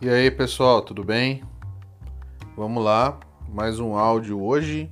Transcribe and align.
E 0.00 0.08
aí 0.08 0.30
pessoal, 0.30 0.80
tudo 0.80 1.02
bem? 1.02 1.42
Vamos 2.56 2.84
lá, 2.84 3.18
mais 3.48 3.80
um 3.80 3.96
áudio 3.96 4.40
hoje. 4.40 4.88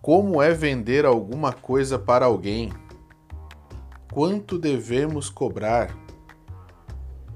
Como 0.00 0.40
é 0.40 0.54
vender 0.54 1.04
alguma 1.04 1.52
coisa 1.52 1.98
para 1.98 2.24
alguém? 2.24 2.72
Quanto 4.10 4.58
devemos 4.58 5.28
cobrar? 5.28 5.94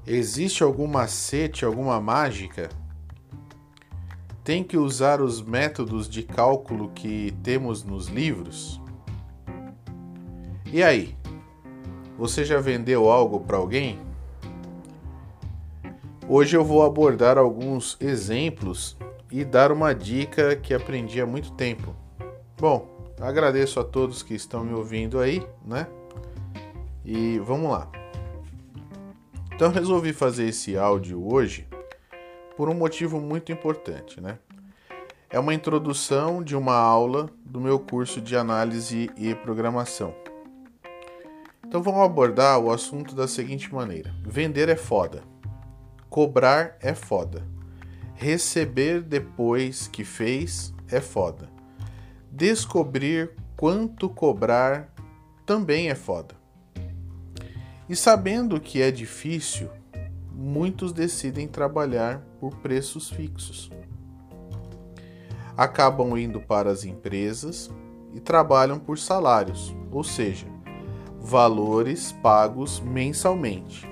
Existe 0.03 0.63
algum 0.63 0.87
macete, 0.87 1.63
alguma 1.63 2.01
mágica? 2.01 2.69
Tem 4.43 4.63
que 4.63 4.79
usar 4.79 5.21
os 5.21 5.39
métodos 5.43 6.09
de 6.09 6.23
cálculo 6.23 6.89
que 6.89 7.35
temos 7.43 7.83
nos 7.83 8.07
livros? 8.07 8.81
E 10.73 10.81
aí? 10.81 11.15
Você 12.17 12.43
já 12.43 12.59
vendeu 12.59 13.11
algo 13.11 13.41
para 13.41 13.57
alguém? 13.57 14.06
Hoje 16.29 16.57
eu 16.57 16.63
vou 16.65 16.83
abordar 16.83 17.37
alguns 17.37 17.95
exemplos 18.01 18.97
e 19.31 19.45
dar 19.45 19.71
uma 19.71 19.95
dica 19.95 20.57
que 20.57 20.73
aprendi 20.73 21.21
há 21.21 21.25
muito 21.25 21.53
tempo. 21.53 21.95
Bom, 22.59 22.85
agradeço 23.21 23.79
a 23.79 23.83
todos 23.85 24.23
que 24.23 24.33
estão 24.33 24.61
me 24.61 24.73
ouvindo 24.73 25.21
aí, 25.21 25.41
né? 25.65 25.87
E 27.05 27.39
vamos 27.39 27.71
lá. 27.71 27.89
Então 29.55 29.71
resolvi 29.71 30.11
fazer 30.11 30.49
esse 30.49 30.77
áudio 30.77 31.25
hoje 31.33 31.65
por 32.57 32.67
um 32.67 32.73
motivo 32.73 33.21
muito 33.21 33.53
importante, 33.53 34.19
né? 34.19 34.37
É 35.29 35.39
uma 35.39 35.53
introdução 35.53 36.43
de 36.43 36.57
uma 36.57 36.75
aula 36.75 37.29
do 37.45 37.61
meu 37.61 37.79
curso 37.79 38.19
de 38.19 38.35
análise 38.35 39.09
e 39.15 39.33
programação. 39.33 40.13
Então 41.65 41.81
vamos 41.81 42.01
abordar 42.01 42.59
o 42.59 42.69
assunto 42.69 43.15
da 43.15 43.29
seguinte 43.29 43.73
maneira: 43.73 44.13
vender 44.25 44.67
é 44.67 44.75
foda. 44.75 45.36
Cobrar 46.09 46.77
é 46.79 46.93
foda. 46.93 47.43
Receber 48.15 49.01
depois 49.01 49.87
que 49.87 50.03
fez 50.03 50.73
é 50.89 51.01
foda. 51.01 51.49
Descobrir 52.31 53.31
quanto 53.57 54.09
cobrar 54.09 54.93
também 55.45 55.89
é 55.89 55.95
foda. 55.95 56.35
E 57.89 57.95
sabendo 57.95 58.59
que 58.59 58.81
é 58.81 58.89
difícil, 58.89 59.69
muitos 60.31 60.93
decidem 60.93 61.47
trabalhar 61.47 62.21
por 62.39 62.55
preços 62.57 63.09
fixos. 63.09 63.69
Acabam 65.55 66.17
indo 66.17 66.39
para 66.39 66.69
as 66.71 66.85
empresas 66.85 67.69
e 68.13 68.19
trabalham 68.19 68.79
por 68.79 68.97
salários, 68.97 69.75
ou 69.91 70.03
seja, 70.03 70.47
valores 71.19 72.11
pagos 72.11 72.79
mensalmente, 72.79 73.87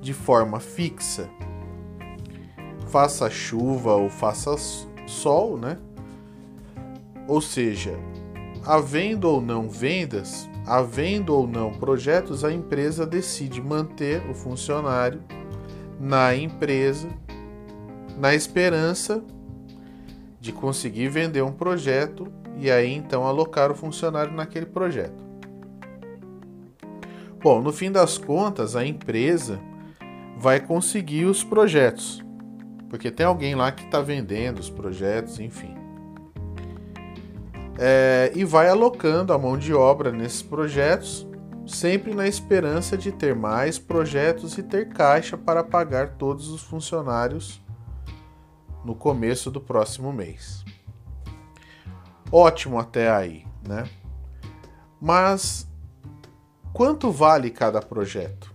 de 0.00 0.12
forma 0.12 0.60
fixa 0.60 1.30
faça 2.94 3.28
chuva 3.28 3.96
ou 3.96 4.08
faça 4.08 4.54
sol, 5.04 5.58
né? 5.58 5.78
Ou 7.26 7.40
seja, 7.40 7.98
havendo 8.64 9.28
ou 9.28 9.40
não 9.40 9.68
vendas, 9.68 10.48
havendo 10.64 11.34
ou 11.34 11.44
não 11.44 11.72
projetos, 11.72 12.44
a 12.44 12.52
empresa 12.52 13.04
decide 13.04 13.60
manter 13.60 14.22
o 14.30 14.32
funcionário 14.32 15.20
na 15.98 16.36
empresa 16.36 17.08
na 18.16 18.32
esperança 18.32 19.24
de 20.40 20.52
conseguir 20.52 21.08
vender 21.08 21.42
um 21.42 21.50
projeto 21.50 22.28
e 22.60 22.70
aí 22.70 22.94
então 22.94 23.26
alocar 23.26 23.72
o 23.72 23.74
funcionário 23.74 24.32
naquele 24.32 24.66
projeto. 24.66 25.20
Bom, 27.42 27.60
no 27.60 27.72
fim 27.72 27.90
das 27.90 28.18
contas, 28.18 28.76
a 28.76 28.86
empresa 28.86 29.58
vai 30.38 30.60
conseguir 30.60 31.24
os 31.24 31.42
projetos, 31.42 32.23
porque 32.88 33.10
tem 33.10 33.26
alguém 33.26 33.54
lá 33.54 33.72
que 33.72 33.84
está 33.84 34.00
vendendo 34.00 34.58
os 34.58 34.70
projetos, 34.70 35.40
enfim. 35.40 35.74
É, 37.78 38.30
e 38.34 38.44
vai 38.44 38.68
alocando 38.68 39.32
a 39.32 39.38
mão 39.38 39.58
de 39.58 39.74
obra 39.74 40.12
nesses 40.12 40.42
projetos, 40.42 41.26
sempre 41.66 42.14
na 42.14 42.26
esperança 42.26 42.96
de 42.96 43.10
ter 43.10 43.34
mais 43.34 43.78
projetos 43.78 44.56
e 44.58 44.62
ter 44.62 44.88
caixa 44.88 45.36
para 45.36 45.64
pagar 45.64 46.16
todos 46.16 46.48
os 46.50 46.62
funcionários 46.62 47.60
no 48.84 48.94
começo 48.94 49.50
do 49.50 49.60
próximo 49.60 50.12
mês. 50.12 50.64
Ótimo 52.30 52.78
até 52.78 53.10
aí, 53.10 53.46
né? 53.66 53.88
Mas 55.00 55.68
quanto 56.72 57.10
vale 57.10 57.50
cada 57.50 57.80
projeto? 57.80 58.54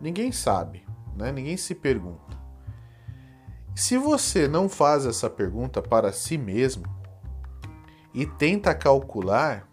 Ninguém 0.00 0.32
sabe, 0.32 0.84
né? 1.16 1.32
Ninguém 1.32 1.56
se 1.56 1.74
pergunta. 1.74 2.21
Se 3.74 3.96
você 3.96 4.46
não 4.46 4.68
faz 4.68 5.06
essa 5.06 5.30
pergunta 5.30 5.80
para 5.80 6.12
si 6.12 6.36
mesmo 6.36 6.84
e 8.12 8.26
tenta 8.26 8.74
calcular, 8.74 9.66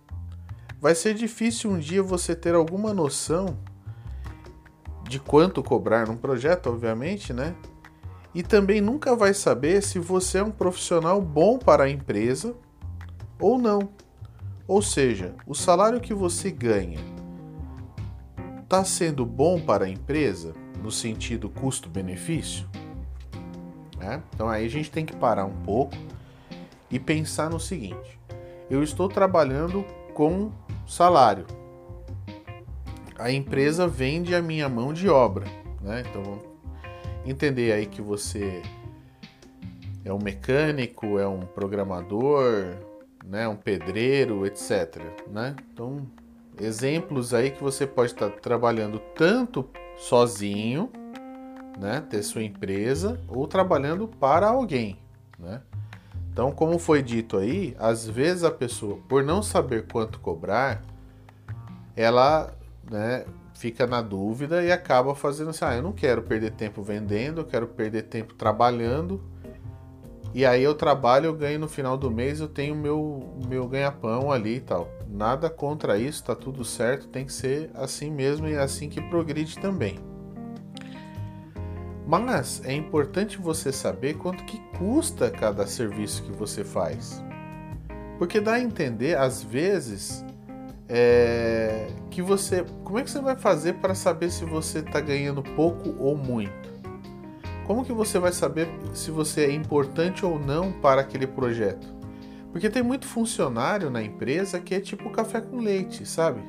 vai 0.80 0.96
ser 0.96 1.14
difícil 1.14 1.70
um 1.70 1.78
dia 1.78 2.02
você 2.02 2.34
ter 2.34 2.56
alguma 2.56 2.94
noção 2.94 3.58
de 5.04 5.20
quanto 5.20 5.62
cobrar 5.62 6.08
num 6.08 6.16
projeto, 6.16 6.68
obviamente, 6.68 7.34
né? 7.34 7.56
E 8.34 8.42
também 8.42 8.80
nunca 8.80 9.16
vai 9.16 9.34
saber 9.34 9.84
se 9.84 10.00
você 10.00 10.38
é 10.38 10.44
um 10.44 10.52
profissional 10.52 11.22
bom 11.22 11.58
para 11.58 11.84
a 11.84 11.90
empresa 11.90 12.56
ou 13.38 13.58
não. 13.58 13.90
Ou 14.66 14.82
seja, 14.82 15.36
o 15.46 15.54
salário 15.54 16.00
que 16.00 16.14
você 16.14 16.52
ganha 16.52 17.00
está 18.64 18.86
sendo 18.86 19.26
bom 19.26 19.60
para 19.60 19.86
a 19.86 19.90
empresa 19.90 20.54
no 20.82 20.92
sentido 20.92 21.50
custo-benefício? 21.50 22.70
Né? 24.00 24.24
Então 24.34 24.48
aí 24.48 24.66
a 24.66 24.70
gente 24.70 24.90
tem 24.90 25.06
que 25.06 25.16
parar 25.16 25.46
um 25.46 25.56
pouco 25.64 25.94
e 26.90 27.00
pensar 27.00 27.50
no 27.50 27.60
seguinte: 27.60 28.20
eu 28.70 28.82
estou 28.82 29.10
trabalhando 29.10 29.86
com 30.14 30.52
salário. 30.88 31.46
A 33.18 33.32
empresa 33.32 33.88
vende 33.88 34.34
a 34.34 34.42
minha 34.42 34.70
mão 34.70 34.94
de 34.94 35.10
obra, 35.10 35.46
né? 35.82 36.04
Então 36.10 36.40
entender 37.26 37.74
aí 37.74 37.86
que 37.86 38.02
você 38.02 38.62
é 40.06 40.14
um 40.14 40.20
mecânico, 40.20 41.20
é 41.20 41.28
um 41.28 41.42
programador, 41.42 42.76
né, 43.26 43.48
um 43.48 43.56
pedreiro, 43.56 44.46
etc. 44.46 45.02
Né? 45.28 45.56
Então 45.72 46.08
exemplos 46.60 47.34
aí 47.34 47.52
que 47.52 47.62
você 47.62 47.86
pode 47.86 48.14
estar 48.14 48.30
trabalhando 48.30 49.00
tanto 49.16 49.70
sozinho 49.98 50.90
né, 51.80 52.04
ter 52.10 52.22
sua 52.22 52.44
empresa 52.44 53.20
ou 53.28 53.48
trabalhando 53.48 54.08
para 54.08 54.50
alguém, 54.50 55.00
né? 55.40 55.62
Então, 56.32 56.52
como 56.52 56.78
foi 56.78 57.02
dito 57.02 57.38
aí, 57.38 57.76
às 57.80 58.08
vezes 58.08 58.44
a 58.44 58.52
pessoa, 58.52 58.98
por 59.08 59.24
não 59.24 59.42
saber 59.42 59.88
quanto 59.92 60.20
cobrar, 60.20 60.82
ela, 61.96 62.54
né, 62.90 63.26
fica 63.56 63.86
na 63.88 64.02
dúvida 64.02 64.64
e 64.64 64.72
acaba 64.72 65.16
fazendo 65.16 65.50
assim: 65.50 65.66
ah, 65.66 65.76
eu 65.76 65.82
não 65.82 65.92
quero 65.92 66.22
perder 66.22 66.52
tempo 66.52 66.82
vendendo, 66.82 67.42
eu 67.42 67.46
quero 67.46 67.68
perder 67.68 68.04
tempo 68.04 68.34
trabalhando. 68.36 69.22
E 70.34 70.46
aí 70.46 70.64
eu 70.64 70.76
trabalho, 70.76 71.26
eu 71.26 71.34
ganho 71.34 71.60
no 71.60 71.68
final 71.68 71.98
do 71.98 72.12
mês, 72.12 72.40
eu 72.40 72.48
tenho 72.48 72.76
meu 72.76 73.34
meu 73.48 73.68
ganha-pão 73.68 74.32
ali 74.32 74.58
e 74.58 74.62
tal. 74.62 74.88
Nada 75.10 75.50
contra 75.50 75.98
isso, 75.98 76.24
tá 76.24 76.36
tudo 76.36 76.64
certo, 76.64 77.08
tem 77.08 77.26
que 77.26 77.34
ser 77.34 77.72
assim 77.74 78.12
mesmo 78.12 78.48
e 78.48 78.54
é 78.54 78.60
assim 78.60 78.88
que 78.88 79.02
progride 79.02 79.58
também. 79.58 80.00
Mas 82.10 82.60
é 82.66 82.74
importante 82.74 83.38
você 83.38 83.72
saber 83.72 84.16
quanto 84.16 84.44
que 84.46 84.58
custa 84.80 85.30
cada 85.30 85.68
serviço 85.68 86.24
que 86.24 86.32
você 86.32 86.64
faz. 86.64 87.24
Porque 88.18 88.42
dá 88.42 88.54
a 88.54 88.60
entender, 88.60 89.16
às 89.16 89.44
vezes, 89.44 90.26
é, 90.88 91.86
que 92.10 92.24
você. 92.24 92.66
Como 92.84 92.98
é 92.98 93.04
que 93.04 93.12
você 93.12 93.22
vai 93.22 93.36
fazer 93.36 93.74
para 93.76 93.94
saber 93.94 94.32
se 94.32 94.44
você 94.44 94.80
está 94.80 95.00
ganhando 95.00 95.44
pouco 95.44 95.96
ou 96.00 96.18
muito? 96.18 96.68
Como 97.68 97.86
que 97.86 97.94
você 97.94 98.18
vai 98.18 98.32
saber 98.32 98.68
se 98.92 99.12
você 99.12 99.46
é 99.46 99.52
importante 99.52 100.26
ou 100.26 100.40
não 100.40 100.72
para 100.72 101.02
aquele 101.02 101.28
projeto? 101.28 101.88
Porque 102.52 102.72
tem 102.72 102.82
muito 102.82 103.06
funcionário 103.06 103.92
na 103.92 104.02
empresa 104.02 104.60
que 104.60 104.74
é 104.74 104.80
tipo 104.80 105.12
café 105.12 105.42
com 105.42 105.60
leite, 105.60 106.08
sabe? 106.08 106.42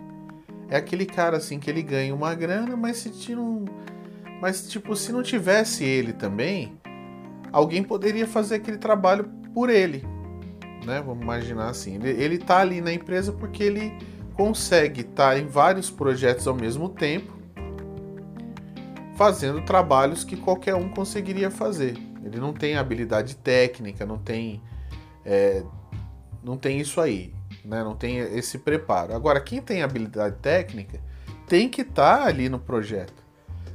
É 0.70 0.78
aquele 0.78 1.04
cara 1.04 1.36
assim 1.36 1.58
que 1.58 1.68
ele 1.68 1.82
ganha 1.82 2.14
uma 2.14 2.34
grana, 2.34 2.74
mas 2.78 2.96
se 2.96 3.10
tira 3.10 3.38
um 3.38 3.66
mas, 4.40 4.66
tipo, 4.68 4.96
se 4.96 5.12
não 5.12 5.22
tivesse 5.22 5.84
ele 5.84 6.12
também, 6.12 6.80
alguém 7.52 7.82
poderia 7.82 8.26
fazer 8.26 8.56
aquele 8.56 8.78
trabalho 8.78 9.24
por 9.52 9.68
ele. 9.68 10.04
Né? 10.84 11.02
Vamos 11.02 11.22
imaginar 11.22 11.68
assim. 11.68 11.96
Ele, 11.96 12.10
ele 12.10 12.38
tá 12.38 12.58
ali 12.58 12.80
na 12.80 12.92
empresa 12.92 13.32
porque 13.32 13.62
ele 13.62 13.92
consegue 14.34 15.02
estar 15.02 15.32
tá 15.32 15.38
em 15.38 15.46
vários 15.46 15.90
projetos 15.90 16.46
ao 16.46 16.54
mesmo 16.54 16.88
tempo, 16.88 17.38
fazendo 19.14 19.60
trabalhos 19.60 20.24
que 20.24 20.36
qualquer 20.36 20.74
um 20.74 20.88
conseguiria 20.88 21.50
fazer. 21.50 21.98
Ele 22.24 22.38
não 22.38 22.54
tem 22.54 22.76
habilidade 22.76 23.36
técnica, 23.36 24.06
não 24.06 24.16
tem, 24.16 24.62
é, 25.22 25.62
não 26.42 26.56
tem 26.56 26.80
isso 26.80 26.98
aí, 26.98 27.34
né? 27.62 27.84
não 27.84 27.94
tem 27.94 28.18
esse 28.18 28.58
preparo. 28.58 29.14
Agora, 29.14 29.38
quem 29.40 29.60
tem 29.60 29.82
habilidade 29.82 30.36
técnica 30.36 30.98
tem 31.46 31.68
que 31.68 31.82
estar 31.82 32.20
tá 32.20 32.24
ali 32.24 32.48
no 32.48 32.58
projeto 32.58 33.19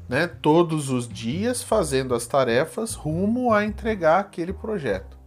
né, 0.07 0.27
todos 0.27 0.89
os 0.89 1.07
dias 1.07 1.63
fazendo 1.63 2.13
as 2.13 2.27
tarefas 2.27 2.93
rumo 2.93 3.51
a 3.51 3.65
entregar 3.65 4.19
aquele 4.19 4.53
projeto. 4.53 5.17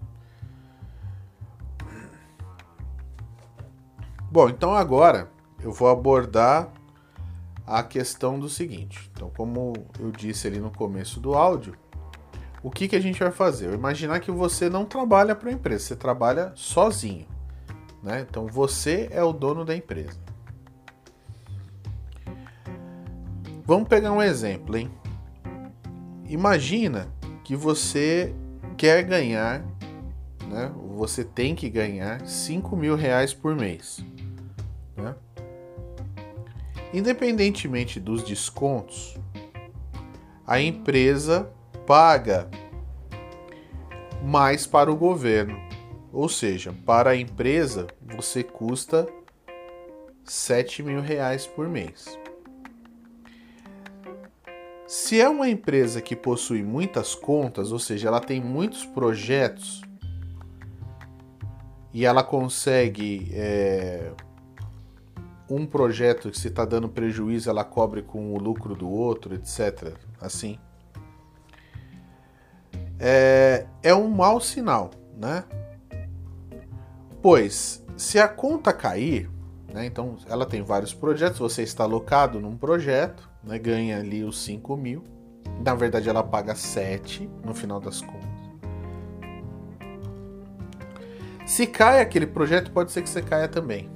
Bom, 4.30 4.48
então 4.48 4.75
agora 4.75 5.30
eu 5.60 5.72
vou 5.72 5.88
abordar 5.88 6.70
a 7.66 7.82
questão 7.82 8.38
do 8.38 8.48
seguinte. 8.48 9.10
Então, 9.12 9.30
como 9.36 9.72
eu 9.98 10.10
disse 10.10 10.46
ali 10.46 10.58
no 10.58 10.70
começo 10.70 11.19
do 11.19 11.34
áudio, 11.34 11.75
o 12.62 12.70
que, 12.70 12.88
que 12.88 12.96
a 12.96 13.00
gente 13.00 13.20
vai 13.20 13.30
fazer? 13.30 13.66
Eu 13.66 13.75
imaginar 13.75 14.20
que 14.20 14.30
você 14.30 14.69
não 14.69 14.84
trabalha 14.84 15.34
para 15.34 15.50
a 15.50 15.52
empresa, 15.52 15.84
você 15.84 15.96
trabalha 15.96 16.52
sozinho. 16.54 17.26
Né? 18.02 18.26
Então 18.28 18.46
você 18.46 19.08
é 19.10 19.22
o 19.22 19.32
dono 19.32 19.64
da 19.64 19.75
empresa. 19.75 20.27
Vamos 23.68 23.86
pegar 23.86 24.12
um 24.12 24.22
exemplo, 24.22 24.78
hein? 24.78 24.90
Imagina 26.26 27.12
que 27.44 27.54
você 27.54 28.34
quer 28.78 29.02
ganhar, 29.02 29.62
né? 30.48 30.72
Você 30.96 31.22
tem 31.22 31.54
que 31.54 31.68
ganhar 31.68 32.26
5 32.26 32.74
mil 32.74 32.96
reais 32.96 33.34
por 33.34 33.54
mês. 33.54 34.02
Né? 34.96 35.14
Independentemente 36.94 38.00
dos 38.00 38.22
descontos, 38.22 39.18
a 40.46 40.58
empresa 40.58 41.52
paga 41.86 42.48
mais 44.24 44.66
para 44.66 44.90
o 44.90 44.96
governo. 44.96 45.60
Ou 46.10 46.30
seja, 46.30 46.74
para 46.86 47.10
a 47.10 47.16
empresa 47.16 47.86
você 48.16 48.42
custa 48.42 49.06
7 50.24 50.82
mil 50.82 51.02
reais 51.02 51.46
por 51.46 51.68
mês. 51.68 52.18
Se 54.88 55.20
é 55.20 55.29
uma 55.29 55.50
empresa 55.50 56.00
que 56.00 56.17
possui 56.17 56.62
muitas 56.62 57.14
contas, 57.14 57.73
ou 57.73 57.79
seja, 57.79 58.08
ela 58.08 58.20
tem 58.20 58.40
muitos 58.40 58.87
projetos 58.87 59.82
e 61.93 62.06
ela 62.06 62.25
consegue 62.25 63.31
é, 63.35 64.11
um 65.46 65.67
projeto 65.67 66.31
que 66.31 66.38
se 66.38 66.49
está 66.49 66.64
dando 66.64 66.88
prejuízo, 66.88 67.50
ela 67.50 67.64
cobre 67.64 68.00
com 68.00 68.32
o 68.32 68.38
lucro 68.38 68.75
do 68.75 68.88
outro, 68.88 69.35
etc. 69.35 69.94
Assim, 70.19 70.58
é, 72.99 73.67
é 73.82 73.94
um 73.94 74.08
mau 74.08 74.40
sinal, 74.40 74.90
né? 75.19 75.44
Pois 77.20 77.85
se 77.94 78.19
a 78.19 78.26
conta 78.26 78.73
cair, 78.73 79.29
né, 79.72 79.86
então 79.86 80.16
ela 80.28 80.46
tem 80.46 80.62
vários 80.62 80.94
projetos, 80.94 81.38
você 81.38 81.62
está 81.62 81.84
alocado 81.84 82.40
num 82.40 82.56
projeto 82.56 83.28
né, 83.42 83.58
ganha 83.58 83.98
ali 83.98 84.24
os 84.24 84.38
5 84.42 84.76
mil. 84.76 85.04
Na 85.64 85.74
verdade, 85.74 86.08
ela 86.08 86.22
paga 86.22 86.54
7 86.54 87.28
no 87.44 87.54
final 87.54 87.80
das 87.80 88.00
contas. 88.00 88.28
Se 91.46 91.66
cai 91.66 92.00
aquele 92.00 92.26
projeto, 92.26 92.70
pode 92.70 92.92
ser 92.92 93.02
que 93.02 93.08
você 93.08 93.22
caia 93.22 93.48
também. 93.48 93.88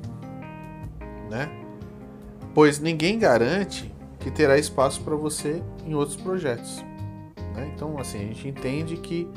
Né? 1.31 1.51
Pois 2.55 2.79
ninguém 2.79 3.19
garante 3.19 3.95
que 4.19 4.31
terá 4.31 4.57
espaço 4.57 5.03
para 5.03 5.15
você 5.15 5.63
em 5.85 5.95
outros 5.95 6.17
projetos. 6.17 6.83
Né? 7.55 7.71
Então, 7.75 7.99
assim, 7.99 8.19
a 8.19 8.27
gente 8.27 8.49
entende 8.49 8.97
que 8.97 9.29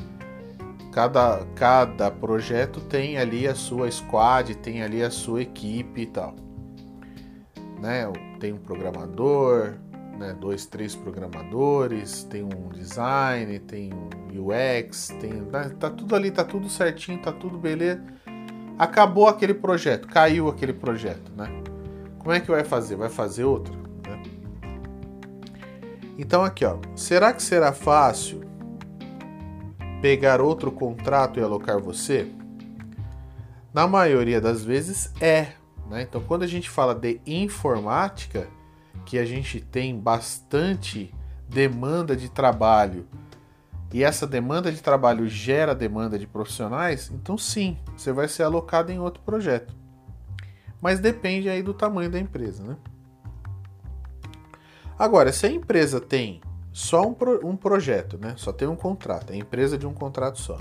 cada, 0.96 1.44
cada 1.54 2.10
projeto 2.10 2.80
tem 2.80 3.18
ali 3.18 3.46
a 3.46 3.54
sua 3.54 3.90
squad, 3.90 4.54
tem 4.54 4.82
ali 4.82 5.02
a 5.02 5.10
sua 5.10 5.42
equipe 5.42 6.00
e 6.00 6.06
tal. 6.06 6.34
Né? 7.78 8.10
Tem 8.40 8.54
um 8.54 8.56
programador, 8.56 9.74
né, 10.18 10.34
dois, 10.40 10.64
três 10.64 10.94
programadores, 10.94 12.24
tem 12.24 12.42
um 12.42 12.70
design, 12.70 13.58
tem 13.58 13.92
um 13.92 14.08
UX, 14.40 15.08
tem, 15.20 15.34
né, 15.34 15.70
tá 15.78 15.90
tudo 15.90 16.16
ali, 16.16 16.30
tá 16.30 16.42
tudo 16.42 16.66
certinho, 16.70 17.20
tá 17.20 17.30
tudo 17.30 17.58
beleza. 17.58 18.02
Acabou 18.78 19.28
aquele 19.28 19.52
projeto, 19.52 20.08
caiu 20.08 20.48
aquele 20.48 20.72
projeto, 20.72 21.30
né? 21.36 21.46
Como 22.18 22.32
é 22.32 22.40
que 22.40 22.50
vai 22.50 22.64
fazer? 22.64 22.96
Vai 22.96 23.10
fazer 23.10 23.44
outro? 23.44 23.74
Né? 24.08 24.22
Então 26.16 26.42
aqui, 26.42 26.64
ó, 26.64 26.78
será 26.94 27.34
que 27.34 27.42
será 27.42 27.70
fácil 27.70 28.45
pegar 30.06 30.40
outro 30.40 30.70
contrato 30.70 31.40
e 31.40 31.42
alocar 31.42 31.80
você? 31.80 32.30
Na 33.74 33.88
maioria 33.88 34.40
das 34.40 34.62
vezes 34.62 35.12
é, 35.20 35.54
né? 35.90 36.02
Então 36.02 36.20
quando 36.20 36.44
a 36.44 36.46
gente 36.46 36.70
fala 36.70 36.94
de 36.94 37.20
informática 37.26 38.46
que 39.04 39.18
a 39.18 39.24
gente 39.24 39.60
tem 39.60 39.98
bastante 39.98 41.12
demanda 41.48 42.14
de 42.14 42.28
trabalho 42.28 43.08
e 43.92 44.04
essa 44.04 44.28
demanda 44.28 44.70
de 44.70 44.80
trabalho 44.80 45.26
gera 45.26 45.74
demanda 45.74 46.16
de 46.16 46.26
profissionais, 46.28 47.10
então 47.12 47.36
sim, 47.36 47.76
você 47.96 48.12
vai 48.12 48.28
ser 48.28 48.44
alocado 48.44 48.92
em 48.92 49.00
outro 49.00 49.20
projeto. 49.24 49.74
Mas 50.80 51.00
depende 51.00 51.48
aí 51.48 51.64
do 51.64 51.74
tamanho 51.74 52.08
da 52.08 52.20
empresa, 52.20 52.62
né? 52.62 52.76
Agora, 54.96 55.32
se 55.32 55.46
a 55.46 55.50
empresa 55.50 56.00
tem 56.00 56.40
só 56.76 57.08
um, 57.08 57.14
pro, 57.14 57.40
um 57.42 57.56
projeto, 57.56 58.18
né? 58.18 58.34
Só 58.36 58.52
tem 58.52 58.68
um 58.68 58.76
contrato, 58.76 59.32
é 59.32 59.36
empresa 59.36 59.78
de 59.78 59.86
um 59.86 59.94
contrato 59.94 60.38
só. 60.38 60.58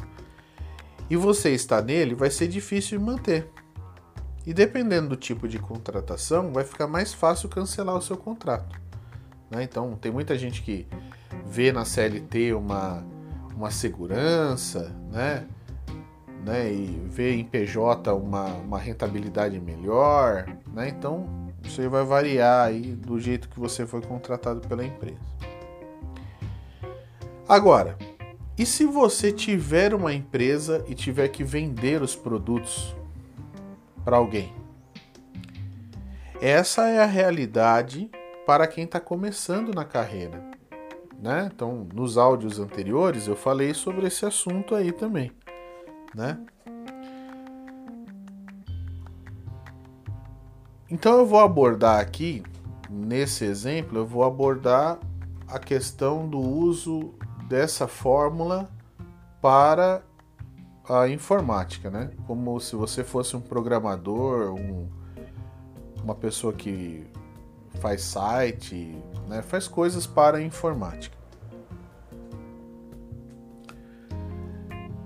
E 1.10 1.18
você 1.18 1.50
está 1.50 1.82
nele, 1.82 2.16
vai 2.16 2.32
ser 2.32 2.48
difícil 2.48 2.98
de 2.98 3.04
manter. 3.04 3.52
E 4.46 4.54
dependendo 4.54 5.10
do 5.10 5.18
tipo 5.18 5.46
de 5.46 5.60
contratação, 5.60 6.54
vai 6.54 6.64
ficar 6.64 6.88
mais 6.88 7.14
fácil 7.14 7.50
cancelar 7.50 7.98
o 7.98 8.02
seu 8.02 8.16
contrato. 8.16 8.80
Né? 9.52 9.64
Então, 9.64 9.98
tem 9.98 10.10
muita 10.10 10.38
gente 10.38 10.62
que 10.62 10.88
vê 11.46 11.74
na 11.74 11.84
CLT 11.84 12.54
uma, 12.54 13.06
uma 13.54 13.70
segurança, 13.70 14.96
né? 15.12 15.46
né? 16.46 16.72
E 16.72 16.98
vê 17.10 17.36
em 17.36 17.44
PJ 17.44 18.14
uma, 18.14 18.46
uma 18.54 18.80
rentabilidade 18.80 19.60
melhor, 19.60 20.46
né? 20.74 20.88
Então, 20.88 21.28
isso 21.62 21.90
vai 21.90 22.06
variar 22.06 22.68
aí 22.68 22.94
do 22.96 23.20
jeito 23.20 23.50
que 23.50 23.60
você 23.60 23.86
foi 23.86 24.00
contratado 24.00 24.66
pela 24.66 24.86
empresa. 24.86 25.20
Agora, 27.48 27.96
e 28.58 28.66
se 28.66 28.86
você 28.86 29.32
tiver 29.32 29.94
uma 29.94 30.14
empresa 30.14 30.84
e 30.88 30.96
tiver 30.96 31.28
que 31.28 31.44
vender 31.44 32.02
os 32.02 32.16
produtos 32.16 32.96
para 34.04 34.18
alguém. 34.18 34.54
Essa 36.42 36.88
é 36.88 37.04
a 37.04 37.06
realidade 37.06 38.10
para 38.46 38.68
quem 38.68 38.84
está 38.84 39.00
começando 39.00 39.74
na 39.74 39.84
carreira. 39.84 40.44
Né? 41.20 41.50
Então, 41.54 41.88
nos 41.94 42.18
áudios 42.18 42.60
anteriores 42.60 43.28
eu 43.28 43.36
falei 43.36 43.74
sobre 43.74 44.08
esse 44.08 44.26
assunto 44.26 44.76
aí 44.76 44.92
também. 44.92 45.32
Né? 46.14 46.38
Então 50.90 51.18
eu 51.18 51.26
vou 51.26 51.40
abordar 51.40 52.00
aqui, 52.00 52.44
nesse 52.90 53.44
exemplo, 53.44 53.98
eu 53.98 54.06
vou 54.06 54.24
abordar 54.24 55.00
a 55.48 55.60
questão 55.60 56.28
do 56.28 56.40
uso 56.40 57.14
dessa 57.48 57.88
fórmula 57.88 58.70
para 59.42 60.02
a 60.90 61.08
informática, 61.08 61.90
né? 61.90 62.12
Como 62.28 62.60
se 62.60 62.76
você 62.76 63.04
fosse 63.04 63.36
um 63.36 63.42
programador, 63.42 64.54
um, 64.54 64.88
uma 66.04 66.16
pessoa 66.16 66.54
que 66.54 67.06
faz 67.80 68.02
site, 68.02 68.96
né? 69.28 69.42
faz 69.42 69.68
coisas 69.68 70.06
para 70.08 70.38
a 70.38 70.42
informática. 70.42 71.16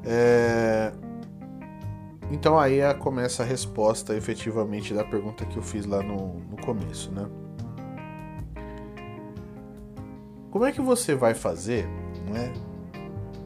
É... 0.06 0.92
Então 2.32 2.60
aí 2.60 2.80
começa 3.00 3.44
a 3.44 3.46
resposta 3.46 4.16
efetivamente 4.16 4.94
da 4.94 5.04
pergunta 5.04 5.46
que 5.46 5.58
eu 5.58 5.64
fiz 5.64 5.86
lá 5.86 6.04
no, 6.04 6.40
no 6.42 6.58
começo, 6.58 7.12
né? 7.12 7.28
Como 10.52 10.66
é 10.66 10.72
que 10.72 10.82
você 10.82 11.16
vai 11.16 11.34
fazer 11.34 11.88
né, 12.30 12.54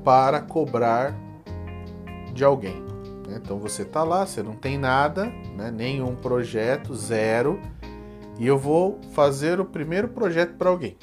para 0.04 0.42
cobrar 0.42 1.16
de 2.34 2.44
alguém. 2.44 2.82
Né? 3.28 3.40
Então 3.42 3.60
você 3.60 3.84
está 3.84 4.04
lá, 4.04 4.25
você 4.25 4.44
não 4.44 4.56
tem 4.56 4.78
nada, 4.78 5.25
né? 5.56 5.72
nenhum 5.72 6.16
projeto, 6.16 6.96
zero, 6.96 7.60
e 8.40 8.48
eu 8.48 8.58
vou 8.58 9.00
fazer 9.13 9.60
o 9.60 9.66
primeiro 9.66 10.10
projeto 10.10 10.56
para 10.56 10.70
alguém. 10.70 10.98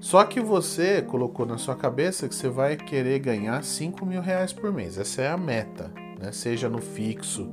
Só 0.00 0.22
que 0.24 0.38
você 0.38 1.00
colocou 1.00 1.46
na 1.46 1.56
sua 1.56 1.74
cabeça 1.74 2.28
que 2.28 2.34
você 2.34 2.48
vai 2.48 2.76
querer 2.76 3.18
ganhar 3.20 3.64
5 3.64 4.04
mil 4.04 4.20
reais 4.20 4.52
por 4.52 4.70
mês. 4.70 4.98
Essa 4.98 5.22
é 5.22 5.30
a 5.30 5.36
meta, 5.36 5.90
né? 6.20 6.30
seja 6.30 6.68
no 6.68 6.78
fixo, 6.78 7.50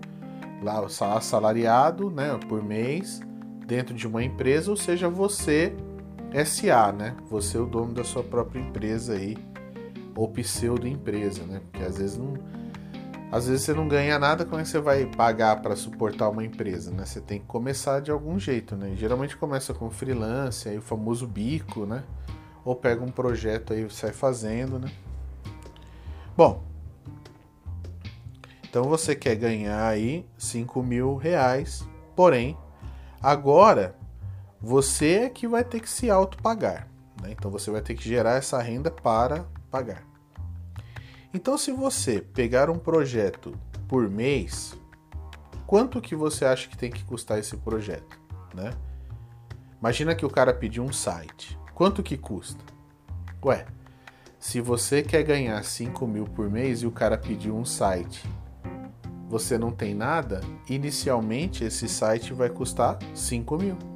lá 0.61 0.85
assalariado 1.15 2.11
né, 2.11 2.37
por 2.49 2.61
mês, 2.61 3.21
dentro 3.65 3.95
de 3.95 4.05
uma 4.05 4.21
empresa, 4.21 4.69
ou 4.69 4.75
seja 4.75 5.07
você 5.07 5.73
SA, 6.45 6.91
né? 6.91 7.15
Você 7.29 7.57
é 7.57 7.59
o 7.59 7.65
dono 7.65 7.93
da 7.93 8.03
sua 8.03 8.23
própria 8.23 8.59
empresa 8.59 9.13
aí, 9.13 9.37
ou 10.15 10.27
pseudo 10.29 10.87
empresa, 10.87 11.43
né? 11.43 11.61
Porque 11.71 11.83
às 11.83 11.97
vezes 11.97 12.17
não 12.17 12.33
às 13.31 13.47
vezes 13.47 13.63
você 13.63 13.73
não 13.73 13.87
ganha 13.87 14.19
nada, 14.19 14.43
como 14.43 14.59
é 14.59 14.63
que 14.63 14.67
você 14.67 14.79
vai 14.79 15.05
pagar 15.05 15.61
para 15.61 15.73
suportar 15.73 16.27
uma 16.27 16.43
empresa, 16.43 16.91
né? 16.91 17.05
Você 17.05 17.21
tem 17.21 17.39
que 17.39 17.45
começar 17.45 18.01
de 18.01 18.11
algum 18.11 18.37
jeito, 18.37 18.75
né? 18.75 18.93
Geralmente 18.97 19.37
começa 19.37 19.73
com 19.73 19.89
freelance, 19.89 20.67
aí 20.67 20.77
o 20.77 20.81
famoso 20.81 21.25
bico, 21.25 21.85
né? 21.85 22.03
ou 22.63 22.75
pega 22.75 23.03
um 23.03 23.11
projeto 23.11 23.73
aí 23.73 23.85
e 23.85 23.89
sai 23.89 24.11
fazendo, 24.11 24.79
né? 24.79 24.91
Bom, 26.35 26.63
então 28.63 28.83
você 28.85 29.15
quer 29.15 29.35
ganhar 29.35 29.85
aí 29.85 30.25
5 30.37 30.81
mil 30.81 31.15
reais, 31.15 31.87
porém, 32.15 32.57
agora 33.21 33.95
você 34.61 35.13
é 35.13 35.29
que 35.29 35.47
vai 35.47 35.63
ter 35.63 35.79
que 35.79 35.89
se 35.89 36.09
autopagar. 36.09 36.87
Né? 37.21 37.31
Então 37.31 37.49
você 37.49 37.71
vai 37.71 37.81
ter 37.81 37.95
que 37.95 38.07
gerar 38.07 38.35
essa 38.35 38.61
renda 38.61 38.91
para 38.91 39.45
pagar. 39.69 40.03
Então, 41.33 41.57
se 41.57 41.71
você 41.71 42.21
pegar 42.21 42.69
um 42.69 42.77
projeto 42.77 43.57
por 43.87 44.09
mês, 44.09 44.77
quanto 45.65 46.01
que 46.01 46.13
você 46.13 46.43
acha 46.43 46.67
que 46.67 46.77
tem 46.77 46.91
que 46.91 47.05
custar 47.05 47.39
esse 47.39 47.55
projeto? 47.55 48.19
Né? 48.53 48.73
Imagina 49.79 50.13
que 50.13 50.25
o 50.25 50.29
cara 50.29 50.53
pediu 50.53 50.83
um 50.83 50.91
site. 50.91 51.57
Quanto 51.73 52.03
que 52.03 52.17
custa? 52.17 52.63
Ué, 53.43 53.65
se 54.37 54.59
você 54.59 55.01
quer 55.01 55.23
ganhar 55.23 55.63
5 55.63 56.05
mil 56.05 56.25
por 56.25 56.49
mês 56.49 56.81
e 56.81 56.85
o 56.85 56.91
cara 56.91 57.17
pediu 57.17 57.55
um 57.55 57.63
site, 57.63 58.29
você 59.29 59.57
não 59.57 59.71
tem 59.71 59.95
nada, 59.95 60.41
inicialmente 60.69 61.63
esse 61.63 61.87
site 61.87 62.33
vai 62.33 62.49
custar 62.49 62.99
5 63.15 63.57
mil. 63.57 63.90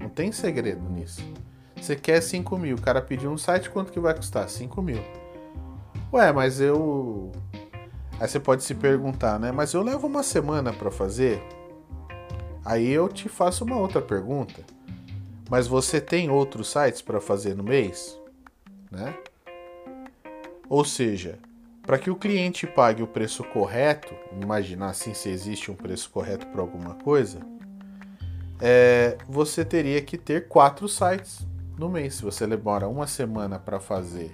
Não 0.00 0.08
tem 0.08 0.32
segredo 0.32 0.82
nisso. 0.88 1.22
Você 1.76 1.94
quer 1.94 2.20
5 2.20 2.58
mil, 2.58 2.76
o 2.76 2.80
cara 2.80 3.00
pediu 3.00 3.30
um 3.30 3.38
site, 3.38 3.70
quanto 3.70 3.92
que 3.92 4.00
vai 4.00 4.14
custar? 4.14 4.48
5 4.48 4.82
mil. 4.82 5.02
Ué, 6.12 6.32
mas 6.32 6.60
eu. 6.60 7.30
Aí 8.18 8.28
você 8.28 8.40
pode 8.40 8.64
se 8.64 8.74
perguntar, 8.74 9.38
né? 9.38 9.52
Mas 9.52 9.72
eu 9.72 9.82
levo 9.82 10.06
uma 10.06 10.22
semana 10.22 10.72
para 10.72 10.90
fazer. 10.90 11.42
Aí 12.64 12.90
eu 12.90 13.08
te 13.08 13.28
faço 13.28 13.64
uma 13.64 13.76
outra 13.76 14.02
pergunta. 14.02 14.62
Mas 15.48 15.66
você 15.66 16.00
tem 16.00 16.30
outros 16.30 16.68
sites 16.70 17.02
para 17.02 17.20
fazer 17.20 17.54
no 17.56 17.64
mês? 17.64 18.18
Né? 18.90 19.14
Ou 20.68 20.84
seja, 20.84 21.38
para 21.82 21.98
que 21.98 22.10
o 22.10 22.14
cliente 22.14 22.66
pague 22.66 23.02
o 23.02 23.06
preço 23.06 23.42
correto, 23.42 24.14
imaginar 24.40 24.90
assim 24.90 25.14
se 25.14 25.28
existe 25.28 25.70
um 25.70 25.74
preço 25.74 26.10
correto 26.10 26.46
para 26.46 26.60
alguma 26.60 26.94
coisa, 26.94 27.40
é, 28.60 29.16
você 29.28 29.64
teria 29.64 30.02
que 30.02 30.18
ter 30.18 30.48
quatro 30.48 30.88
sites 30.88 31.46
no 31.78 31.88
mês. 31.88 32.16
Se 32.16 32.22
você 32.22 32.46
demora 32.46 32.86
uma 32.88 33.06
semana 33.06 33.58
para 33.58 33.80
fazer 33.80 34.32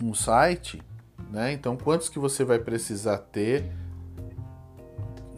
um 0.00 0.14
site, 0.14 0.80
né? 1.30 1.52
Então 1.52 1.76
quantos 1.76 2.08
que 2.08 2.18
você 2.18 2.44
vai 2.44 2.58
precisar 2.58 3.18
ter, 3.18 3.72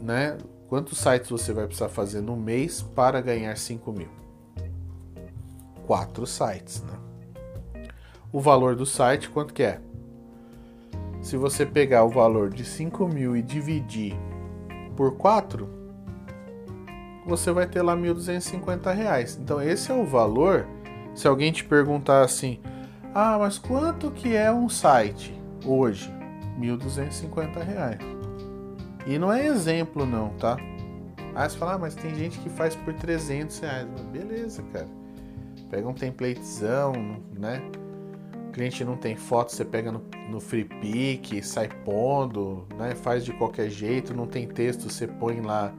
né? 0.01 0.37
Quantos 0.67 0.99
sites 0.99 1.29
você 1.29 1.51
vai 1.51 1.65
precisar 1.65 1.89
fazer 1.89 2.21
no 2.21 2.37
mês 2.37 2.81
para 2.81 3.19
ganhar 3.21 3.57
5 3.57 3.91
mil? 3.91 4.09
Quatro 5.87 6.27
sites, 6.27 6.83
né? 6.83 6.93
O 8.31 8.39
valor 8.39 8.75
do 8.75 8.85
site, 8.85 9.27
quanto 9.29 9.51
que 9.51 9.63
é? 9.63 9.81
Se 11.23 11.35
você 11.35 11.65
pegar 11.65 12.03
o 12.03 12.09
valor 12.09 12.51
de 12.51 12.63
5 12.63 13.07
mil 13.07 13.35
e 13.35 13.41
dividir 13.41 14.15
por 14.95 15.17
4, 15.17 15.78
você 17.29 17.51
vai 17.51 17.67
ter 17.67 17.81
lá 17.81 17.93
R$ 17.93 18.01
1.250. 18.01 19.39
Então 19.39 19.61
esse 19.61 19.91
é 19.91 19.95
o 19.95 20.03
valor. 20.03 20.67
Se 21.13 21.27
alguém 21.27 21.51
te 21.51 21.63
perguntar 21.63 22.23
assim, 22.23 22.59
ah, 23.13 23.37
mas 23.39 23.57
quanto 23.57 24.11
que 24.11 24.35
é 24.35 24.51
um 24.51 24.67
site 24.67 25.33
hoje? 25.65 26.11
R$ 26.59 26.67
1.250. 26.67 27.99
E 29.05 29.17
não 29.17 29.31
é 29.31 29.45
exemplo 29.45 30.05
não, 30.05 30.29
tá? 30.29 30.57
Ah, 31.35 31.47
você 31.47 31.57
fala, 31.57 31.75
ah, 31.75 31.77
mas 31.77 31.95
tem 31.95 32.13
gente 32.15 32.37
que 32.39 32.49
faz 32.49 32.75
por 32.75 32.93
300 32.93 33.59
reais. 33.59 33.87
Beleza, 34.11 34.63
cara. 34.73 34.87
Pega 35.69 35.87
um 35.87 35.93
templatezão, 35.93 36.93
né? 37.37 37.61
O 38.47 38.51
cliente 38.51 38.83
não 38.83 38.97
tem 38.97 39.15
foto, 39.15 39.51
você 39.51 39.63
pega 39.63 39.91
no, 39.91 40.03
no 40.29 40.39
free 40.39 40.65
pick, 40.65 41.43
sai 41.43 41.69
pondo, 41.85 42.65
né? 42.77 42.95
Faz 42.95 43.23
de 43.23 43.31
qualquer 43.33 43.69
jeito, 43.69 44.13
não 44.13 44.25
tem 44.25 44.47
texto, 44.47 44.89
você 44.89 45.07
põe 45.07 45.39
lá 45.39 45.71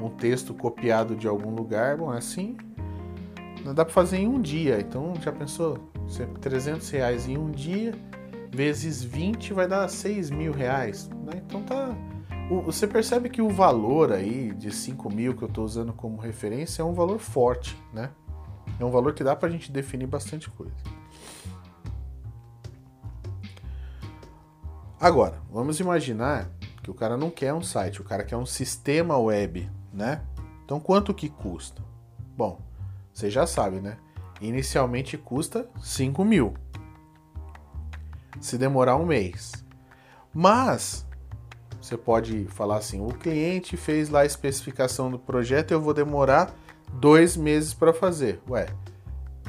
um 0.00 0.08
texto 0.08 0.54
copiado 0.54 1.14
de 1.14 1.28
algum 1.28 1.54
lugar, 1.54 1.96
bom, 1.96 2.10
assim 2.10 2.56
não 3.64 3.74
dá 3.74 3.84
para 3.84 3.92
fazer 3.92 4.18
em 4.18 4.28
um 4.28 4.40
dia. 4.40 4.80
Então 4.80 5.14
já 5.20 5.32
pensou? 5.32 5.78
300 6.40 6.88
reais 6.90 7.28
em 7.28 7.38
um 7.38 7.50
dia 7.50 7.94
vezes 8.52 9.02
20 9.02 9.52
vai 9.52 9.68
dar 9.68 9.86
6 9.88 10.30
mil 10.30 10.52
reais. 10.52 11.08
Né? 11.08 11.42
Então 11.46 11.62
tá. 11.62 11.94
Você 12.64 12.86
percebe 12.86 13.28
que 13.28 13.40
o 13.40 13.48
valor 13.48 14.12
aí 14.12 14.52
de 14.52 14.72
5 14.72 15.08
mil 15.08 15.36
que 15.36 15.42
eu 15.42 15.48
estou 15.48 15.64
usando 15.64 15.92
como 15.92 16.20
referência 16.20 16.82
é 16.82 16.84
um 16.84 16.92
valor 16.92 17.20
forte, 17.20 17.80
né? 17.92 18.10
É 18.78 18.84
um 18.84 18.90
valor 18.90 19.14
que 19.14 19.22
dá 19.22 19.36
para 19.36 19.48
a 19.48 19.52
gente 19.52 19.70
definir 19.70 20.06
bastante 20.06 20.50
coisa. 20.50 20.74
Agora, 24.98 25.40
vamos 25.48 25.78
imaginar 25.78 26.50
que 26.82 26.90
o 26.90 26.94
cara 26.94 27.16
não 27.16 27.30
quer 27.30 27.54
um 27.54 27.62
site, 27.62 28.00
o 28.00 28.04
cara 28.04 28.24
quer 28.24 28.36
um 28.36 28.44
sistema 28.44 29.16
web 29.16 29.70
né? 29.92 30.22
Então 30.64 30.80
quanto 30.80 31.14
que 31.14 31.28
custa? 31.28 31.82
Bom, 32.36 32.60
você 33.12 33.30
já 33.30 33.46
sabe, 33.46 33.80
né? 33.80 33.96
Inicialmente 34.40 35.18
custa 35.18 35.68
5 35.82 36.24
mil. 36.24 36.54
Se 38.40 38.56
demorar 38.56 38.96
um 38.96 39.04
mês. 39.04 39.52
Mas 40.32 41.06
você 41.80 41.96
pode 41.96 42.44
falar 42.46 42.76
assim: 42.76 43.00
o 43.00 43.08
cliente 43.08 43.76
fez 43.76 44.08
lá 44.08 44.20
a 44.20 44.26
especificação 44.26 45.10
do 45.10 45.18
projeto, 45.18 45.72
eu 45.72 45.80
vou 45.80 45.92
demorar 45.92 46.54
dois 46.94 47.36
meses 47.36 47.74
para 47.74 47.92
fazer. 47.92 48.40
Ué, 48.48 48.66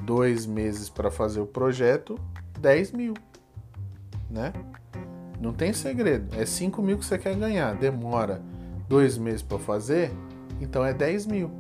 dois 0.04 0.46
meses 0.46 0.90
para 0.90 1.12
fazer 1.12 1.40
o 1.40 1.46
projeto, 1.46 2.20
10 2.60 2.92
mil, 2.92 3.14
né? 4.30 4.52
Não 5.40 5.54
tem 5.54 5.74
segredo. 5.74 6.36
É 6.40 6.46
5 6.46 6.82
mil 6.82 6.98
que 6.98 7.06
você 7.06 7.18
quer 7.18 7.36
ganhar. 7.36 7.76
Demora 7.76 8.42
dois 8.88 9.18
meses 9.18 9.42
para 9.42 9.58
fazer, 9.58 10.12
então 10.62 10.86
é 10.86 10.94
10 10.94 11.26
mil. 11.26 11.52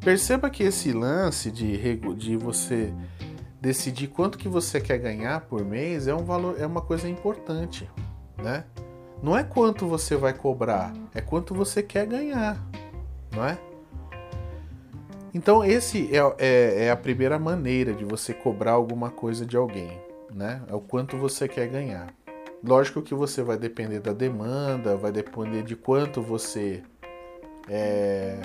Perceba 0.00 0.48
que 0.48 0.62
esse 0.62 0.92
lance 0.92 1.50
de, 1.50 1.96
de 2.14 2.36
você 2.36 2.92
decidir 3.60 4.08
quanto 4.08 4.36
que 4.36 4.48
você 4.48 4.80
quer 4.80 4.98
ganhar 4.98 5.40
por 5.42 5.64
mês 5.64 6.06
é 6.06 6.14
um 6.14 6.24
valor, 6.24 6.60
é 6.60 6.66
uma 6.66 6.82
coisa 6.82 7.08
importante, 7.08 7.90
né? 8.36 8.64
Não 9.22 9.36
é 9.36 9.42
quanto 9.42 9.86
você 9.86 10.16
vai 10.16 10.34
cobrar, 10.34 10.92
é 11.14 11.20
quanto 11.20 11.54
você 11.54 11.82
quer 11.82 12.06
ganhar, 12.06 12.62
não 13.34 13.44
é? 13.44 13.58
Então 15.32 15.64
esse 15.64 16.14
é, 16.14 16.20
é, 16.38 16.84
é 16.84 16.90
a 16.90 16.96
primeira 16.96 17.38
maneira 17.38 17.94
de 17.94 18.04
você 18.04 18.34
cobrar 18.34 18.72
alguma 18.72 19.10
coisa 19.10 19.46
de 19.46 19.56
alguém, 19.56 19.98
né? 20.32 20.62
É 20.68 20.74
o 20.74 20.80
quanto 20.80 21.16
você 21.16 21.48
quer 21.48 21.66
ganhar. 21.66 22.14
Lógico 22.62 23.02
que 23.02 23.14
você 23.14 23.42
vai 23.42 23.56
depender 23.56 24.00
da 24.00 24.12
demanda, 24.12 24.96
vai 24.96 25.10
depender 25.10 25.62
de 25.62 25.74
quanto 25.74 26.22
você 26.22 26.82
é, 27.68 28.38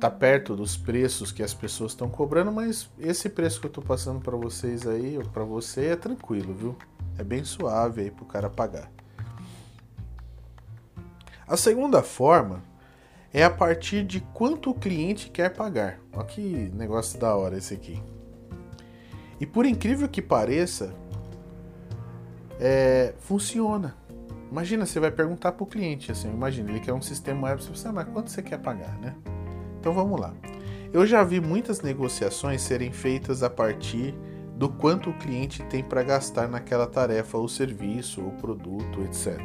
tá 0.00 0.10
perto 0.10 0.54
dos 0.54 0.76
preços 0.76 1.32
que 1.32 1.42
as 1.42 1.54
pessoas 1.54 1.92
estão 1.92 2.08
cobrando, 2.08 2.52
mas 2.52 2.90
esse 2.98 3.28
preço 3.28 3.60
que 3.60 3.66
eu 3.66 3.70
tô 3.70 3.82
passando 3.82 4.20
para 4.20 4.36
vocês 4.36 4.86
aí, 4.86 5.18
para 5.32 5.44
você 5.44 5.86
é 5.86 5.96
tranquilo, 5.96 6.54
viu? 6.54 6.76
É 7.18 7.24
bem 7.24 7.44
suave 7.44 8.02
aí 8.02 8.10
pro 8.10 8.24
cara 8.24 8.50
pagar. 8.50 8.90
A 11.48 11.56
segunda 11.56 12.02
forma 12.02 12.62
é 13.32 13.44
a 13.44 13.50
partir 13.50 14.04
de 14.04 14.20
quanto 14.20 14.70
o 14.70 14.74
cliente 14.74 15.30
quer 15.30 15.50
pagar. 15.54 16.00
Olha 16.12 16.24
que 16.24 16.70
negócio 16.74 17.18
da 17.18 17.36
hora 17.36 17.56
esse 17.56 17.74
aqui. 17.74 18.02
E 19.38 19.46
por 19.46 19.66
incrível 19.66 20.08
que 20.08 20.22
pareça, 20.22 20.94
é, 22.58 23.14
funciona. 23.20 23.94
Imagina, 24.50 24.86
você 24.86 25.00
vai 25.00 25.10
perguntar 25.10 25.52
para 25.52 25.64
o 25.64 25.66
cliente, 25.66 26.12
assim, 26.12 26.30
imagina, 26.30 26.70
ele 26.70 26.80
quer 26.80 26.92
um 26.92 27.02
sistema 27.02 27.48
web, 27.48 27.62
você 27.62 27.70
pensa, 27.70 27.88
ah, 27.88 27.92
mas 27.92 28.08
quanto 28.08 28.30
você 28.30 28.42
quer 28.42 28.58
pagar, 28.58 28.96
né? 28.98 29.14
Então 29.80 29.92
vamos 29.92 30.20
lá. 30.20 30.32
Eu 30.92 31.06
já 31.06 31.22
vi 31.24 31.40
muitas 31.40 31.80
negociações 31.80 32.62
serem 32.62 32.92
feitas 32.92 33.42
a 33.42 33.50
partir 33.50 34.14
do 34.56 34.68
quanto 34.68 35.10
o 35.10 35.18
cliente 35.18 35.62
tem 35.64 35.84
para 35.84 36.02
gastar 36.02 36.48
naquela 36.48 36.86
tarefa, 36.86 37.36
ou 37.36 37.48
serviço, 37.48 38.24
ou 38.24 38.30
produto, 38.32 39.02
etc. 39.02 39.38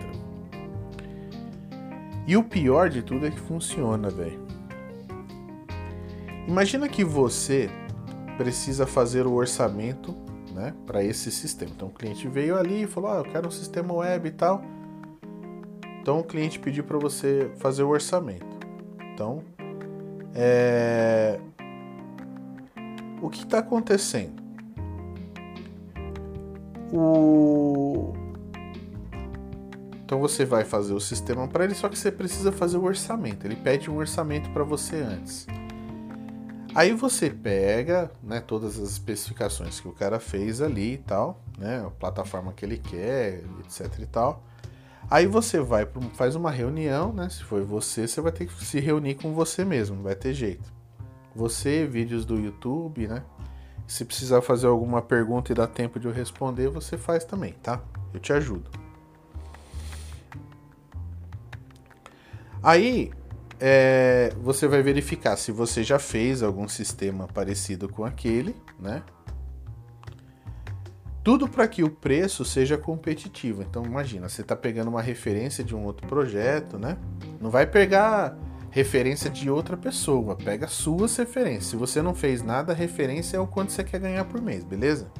E 2.25 2.37
o 2.37 2.43
pior 2.43 2.89
de 2.89 3.01
tudo 3.01 3.25
é 3.25 3.31
que 3.31 3.39
funciona, 3.39 4.09
velho. 4.09 4.39
Imagina 6.47 6.87
que 6.87 7.03
você 7.03 7.69
precisa 8.37 8.87
fazer 8.87 9.27
o 9.27 9.33
orçamento 9.33 10.15
né, 10.53 10.73
para 10.85 11.03
esse 11.03 11.31
sistema. 11.31 11.71
Então 11.75 11.89
o 11.89 11.91
cliente 11.91 12.27
veio 12.27 12.57
ali 12.57 12.83
e 12.83 12.87
falou: 12.87 13.11
ah, 13.11 13.17
eu 13.17 13.23
quero 13.23 13.47
um 13.47 13.51
sistema 13.51 13.93
web 13.93 14.27
e 14.27 14.31
tal. 14.31 14.63
Então 16.01 16.19
o 16.19 16.23
cliente 16.23 16.57
pediu 16.57 16.83
para 16.83 16.97
você 16.97 17.51
fazer 17.57 17.83
o 17.83 17.89
orçamento. 17.89 18.57
Então, 19.13 19.43
é... 20.33 21.39
o 23.21 23.29
que 23.29 23.43
está 23.43 23.59
acontecendo? 23.59 24.41
O... 26.91 28.13
Então 30.03 30.19
você 30.19 30.43
vai 30.43 30.65
fazer 30.65 30.93
o 30.93 30.99
sistema 30.99 31.47
para 31.47 31.63
ele, 31.63 31.75
só 31.75 31.87
que 31.87 31.97
você 31.97 32.11
precisa 32.11 32.51
fazer 32.51 32.77
o 32.77 32.83
orçamento. 32.83 33.45
Ele 33.45 33.55
pede 33.55 33.89
um 33.89 33.97
orçamento 33.97 34.49
para 34.49 34.63
você 34.63 34.97
antes. 34.97 35.45
Aí 36.73 36.93
você 36.93 37.29
pega, 37.29 38.09
né, 38.23 38.39
todas 38.39 38.79
as 38.79 38.89
especificações 38.89 39.79
que 39.79 39.87
o 39.87 39.91
cara 39.91 40.19
fez 40.19 40.61
ali 40.61 40.93
e 40.93 40.97
tal, 40.97 41.41
né, 41.57 41.85
a 41.85 41.91
plataforma 41.91 42.53
que 42.53 42.65
ele 42.65 42.77
quer, 42.77 43.43
etc 43.65 43.99
e 43.99 44.05
tal. 44.05 44.43
Aí 45.11 45.27
você 45.27 45.59
vai, 45.59 45.85
faz 46.13 46.35
uma 46.37 46.49
reunião, 46.49 47.11
né? 47.11 47.27
Se 47.27 47.43
for 47.43 47.61
você, 47.65 48.07
você 48.07 48.21
vai 48.21 48.31
ter 48.31 48.45
que 48.45 48.63
se 48.63 48.79
reunir 48.79 49.15
com 49.15 49.33
você 49.33 49.65
mesmo, 49.65 49.97
não 49.97 50.03
vai 50.03 50.15
ter 50.15 50.33
jeito. 50.33 50.71
Você, 51.35 51.85
vídeos 51.85 52.23
do 52.23 52.39
YouTube, 52.39 53.09
né? 53.09 53.21
Se 53.85 54.05
precisar 54.05 54.41
fazer 54.41 54.67
alguma 54.67 55.01
pergunta 55.01 55.51
e 55.51 55.55
dar 55.55 55.67
tempo 55.67 55.99
de 55.99 56.07
eu 56.07 56.13
responder, 56.13 56.69
você 56.69 56.97
faz 56.97 57.25
também, 57.25 57.51
tá? 57.61 57.81
Eu 58.13 58.21
te 58.21 58.31
ajudo. 58.31 58.71
Aí 62.63 63.11
é, 63.59 64.33
você 64.41 64.65
vai 64.65 64.81
verificar 64.81 65.35
se 65.35 65.51
você 65.51 65.83
já 65.83 65.99
fez 65.99 66.41
algum 66.41 66.69
sistema 66.69 67.27
parecido 67.27 67.89
com 67.89 68.05
aquele, 68.05 68.55
né? 68.79 69.03
Tudo 71.23 71.47
para 71.47 71.67
que 71.67 71.83
o 71.83 71.89
preço 71.89 72.43
seja 72.43 72.77
competitivo. 72.77 73.61
Então 73.61 73.85
imagina, 73.85 74.27
você 74.27 74.41
está 74.41 74.55
pegando 74.55 74.89
uma 74.89 75.01
referência 75.01 75.63
de 75.63 75.75
um 75.75 75.83
outro 75.83 76.07
projeto, 76.07 76.79
né? 76.79 76.97
Não 77.39 77.49
vai 77.49 77.67
pegar 77.67 78.37
referência 78.71 79.29
de 79.29 79.49
outra 79.49 79.77
pessoa, 79.77 80.35
pega 80.35 80.67
suas 80.67 81.15
referências. 81.17 81.65
Se 81.65 81.75
você 81.75 82.01
não 82.01 82.15
fez 82.15 82.41
nada, 82.41 82.73
referência 82.73 83.37
é 83.37 83.39
o 83.39 83.45
quanto 83.45 83.71
você 83.71 83.83
quer 83.83 83.99
ganhar 83.99 84.25
por 84.25 84.41
mês, 84.41 84.63
beleza? 84.63 85.11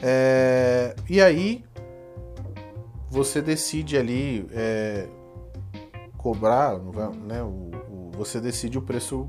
É, 0.00 0.94
e 1.08 1.20
aí 1.20 1.64
você 3.10 3.42
decide 3.42 3.96
ali 3.96 4.46
é, 4.52 5.08
cobrar, 6.16 6.78
né, 7.26 7.42
o, 7.42 7.70
o, 7.90 8.10
você 8.12 8.40
decide 8.40 8.78
o 8.78 8.82
preço 8.82 9.28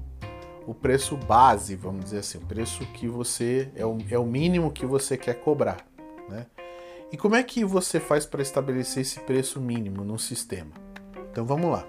o 0.67 0.73
preço 0.73 1.15
base, 1.15 1.75
vamos 1.75 2.05
dizer 2.05 2.19
assim, 2.19 2.37
o 2.37 2.41
preço 2.41 2.85
que 2.87 3.07
você 3.07 3.69
é 3.75 3.85
o, 3.85 3.97
é 4.09 4.17
o 4.17 4.25
mínimo 4.25 4.71
que 4.71 4.85
você 4.85 5.15
quer 5.17 5.35
cobrar, 5.35 5.85
né? 6.27 6.47
E 7.11 7.17
como 7.17 7.35
é 7.35 7.43
que 7.43 7.63
você 7.63 7.99
faz 7.99 8.25
para 8.25 8.41
estabelecer 8.41 9.01
esse 9.01 9.19
preço 9.21 9.61
mínimo 9.61 10.03
no 10.03 10.17
sistema? 10.17 10.71
Então 11.31 11.45
vamos 11.45 11.71
lá. 11.71 11.85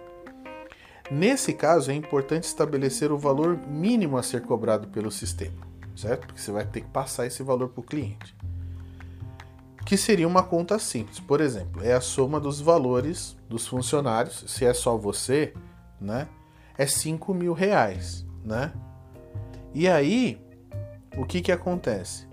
Nesse 1.10 1.52
caso 1.52 1.90
é 1.90 1.94
importante 1.94 2.44
estabelecer 2.44 3.10
o 3.10 3.18
valor 3.18 3.56
mínimo 3.66 4.18
a 4.18 4.22
ser 4.22 4.42
cobrado 4.42 4.88
pelo 4.88 5.10
sistema, 5.10 5.66
certo? 5.96 6.26
Porque 6.26 6.40
você 6.40 6.52
vai 6.52 6.66
ter 6.66 6.82
que 6.82 6.88
passar 6.88 7.26
esse 7.26 7.42
valor 7.42 7.70
para 7.70 7.80
o 7.80 7.84
cliente. 7.84 8.36
Que 9.86 9.96
seria 9.96 10.26
uma 10.26 10.42
conta 10.42 10.78
simples, 10.78 11.20
por 11.20 11.40
exemplo, 11.40 11.82
é 11.82 11.92
a 11.92 12.00
soma 12.00 12.40
dos 12.40 12.60
valores 12.60 13.36
dos 13.48 13.66
funcionários, 13.66 14.44
se 14.48 14.64
é 14.64 14.74
só 14.74 14.96
você, 14.96 15.54
né? 16.00 16.28
É 16.76 16.86
5 16.86 17.32
mil 17.32 17.52
reais 17.52 18.25
né? 18.46 18.72
E 19.74 19.88
aí, 19.88 20.40
o 21.16 21.26
que 21.26 21.42
que 21.42 21.52
acontece? 21.52 22.26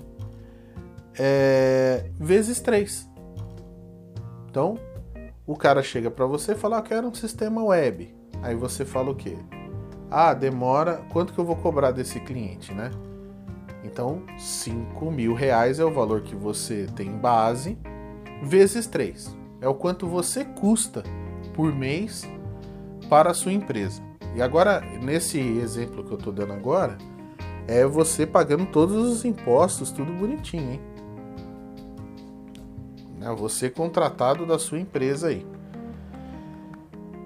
É, 1.19 2.09
vezes 2.19 2.61
3. 2.61 3.09
Então, 4.49 4.77
o 5.45 5.57
cara 5.57 5.81
chega 5.81 6.09
para 6.11 6.25
você 6.25 6.53
e 6.53 6.55
fala, 6.55 6.77
ah, 6.77 6.81
quero 6.81 7.07
um 7.07 7.13
sistema 7.13 7.63
web. 7.63 8.13
Aí 8.41 8.55
você 8.55 8.85
fala 8.85 9.09
o 9.09 9.15
quê? 9.15 9.35
Ah, 10.09 10.33
demora, 10.33 11.01
quanto 11.11 11.33
que 11.33 11.39
eu 11.39 11.45
vou 11.45 11.55
cobrar 11.55 11.91
desse 11.91 12.19
cliente, 12.19 12.73
né? 12.73 12.91
Então, 13.83 14.21
5 14.37 15.11
mil 15.11 15.33
reais 15.33 15.79
é 15.79 15.83
o 15.83 15.91
valor 15.91 16.21
que 16.21 16.35
você 16.35 16.87
tem 16.95 17.09
em 17.09 17.17
base, 17.17 17.77
vezes 18.41 18.85
3. 18.87 19.35
É 19.59 19.67
o 19.67 19.73
quanto 19.73 20.07
você 20.07 20.45
custa 20.45 21.03
por 21.53 21.73
mês 21.73 22.29
para 23.09 23.31
a 23.31 23.33
sua 23.33 23.51
empresa. 23.51 24.01
E 24.35 24.41
agora, 24.41 24.81
nesse 25.01 25.39
exemplo 25.39 26.03
que 26.03 26.11
eu 26.11 26.17
estou 26.17 26.33
dando 26.33 26.53
agora, 26.53 26.97
é 27.67 27.85
você 27.85 28.25
pagando 28.25 28.65
todos 28.65 28.95
os 28.95 29.23
impostos, 29.23 29.91
tudo 29.91 30.11
bonitinho, 30.13 30.73
hein? 30.73 30.81
Né, 33.19 33.33
você 33.37 33.69
contratado 33.69 34.45
da 34.45 34.57
sua 34.57 34.79
empresa 34.79 35.27
aí. 35.27 35.45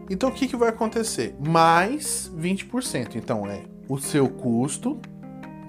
Então 0.10 0.30
o 0.30 0.32
que, 0.32 0.48
que 0.48 0.56
vai 0.56 0.70
acontecer? 0.70 1.36
Mais 1.40 2.32
20%. 2.38 3.16
Então 3.16 3.48
é 3.48 3.64
o 3.90 3.98
seu 3.98 4.30
custo, 4.30 5.00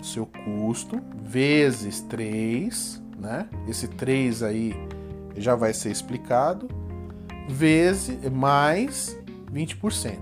seu 0.03 0.27
custo, 0.27 1.01
vezes 1.23 2.01
3, 2.03 3.03
né? 3.19 3.49
Esse 3.67 3.89
3 3.89 4.43
aí 4.43 4.75
já 5.37 5.55
vai 5.55 5.73
ser 5.73 5.91
explicado, 5.91 6.69
vezes 7.49 8.31
mais 8.31 9.19
20%. 9.53 10.19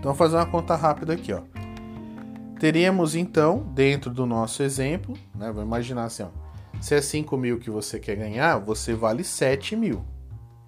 Então, 0.00 0.12
vou 0.12 0.14
fazer 0.14 0.34
uma 0.34 0.46
conta 0.46 0.74
rápida 0.74 1.12
aqui, 1.12 1.32
ó. 1.32 1.42
Teríamos 2.58 3.14
então, 3.14 3.58
dentro 3.74 4.10
do 4.10 4.26
nosso 4.26 4.62
exemplo, 4.62 5.16
né? 5.34 5.52
Vou 5.52 5.62
imaginar 5.62 6.04
assim, 6.04 6.24
ó. 6.24 6.28
Se 6.80 6.94
é 6.94 7.00
5 7.00 7.36
mil 7.36 7.58
que 7.58 7.70
você 7.70 8.00
quer 8.00 8.16
ganhar, 8.16 8.58
você 8.58 8.94
vale 8.94 9.22
7 9.22 9.76
mil. 9.76 10.02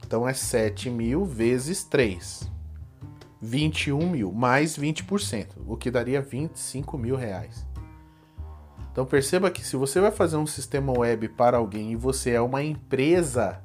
Então 0.05 0.29
é 0.29 0.35
7 0.35 0.91
mil 0.91 1.25
vezes 1.25 1.85
3. 1.85 2.51
21 3.41 4.09
mil, 4.09 4.31
mais 4.31 4.77
20%, 4.79 5.49
o 5.67 5.77
que 5.77 5.91
daria 5.91 6.21
25 6.21 6.97
mil 6.97 7.17
reais. 7.17 7.67
Então 8.93 9.05
perceba 9.05 9.51
que 9.51 9.67
se 9.67 9.75
você 9.75 10.01
vai 10.01 10.11
fazer 10.11 10.37
um 10.37 10.47
sistema 10.47 10.93
web 10.97 11.29
para 11.31 11.57
alguém 11.57 11.93
e 11.93 11.97
você 11.97 12.33
é 12.33 12.41
uma 12.41 12.63
empresa, 12.63 13.61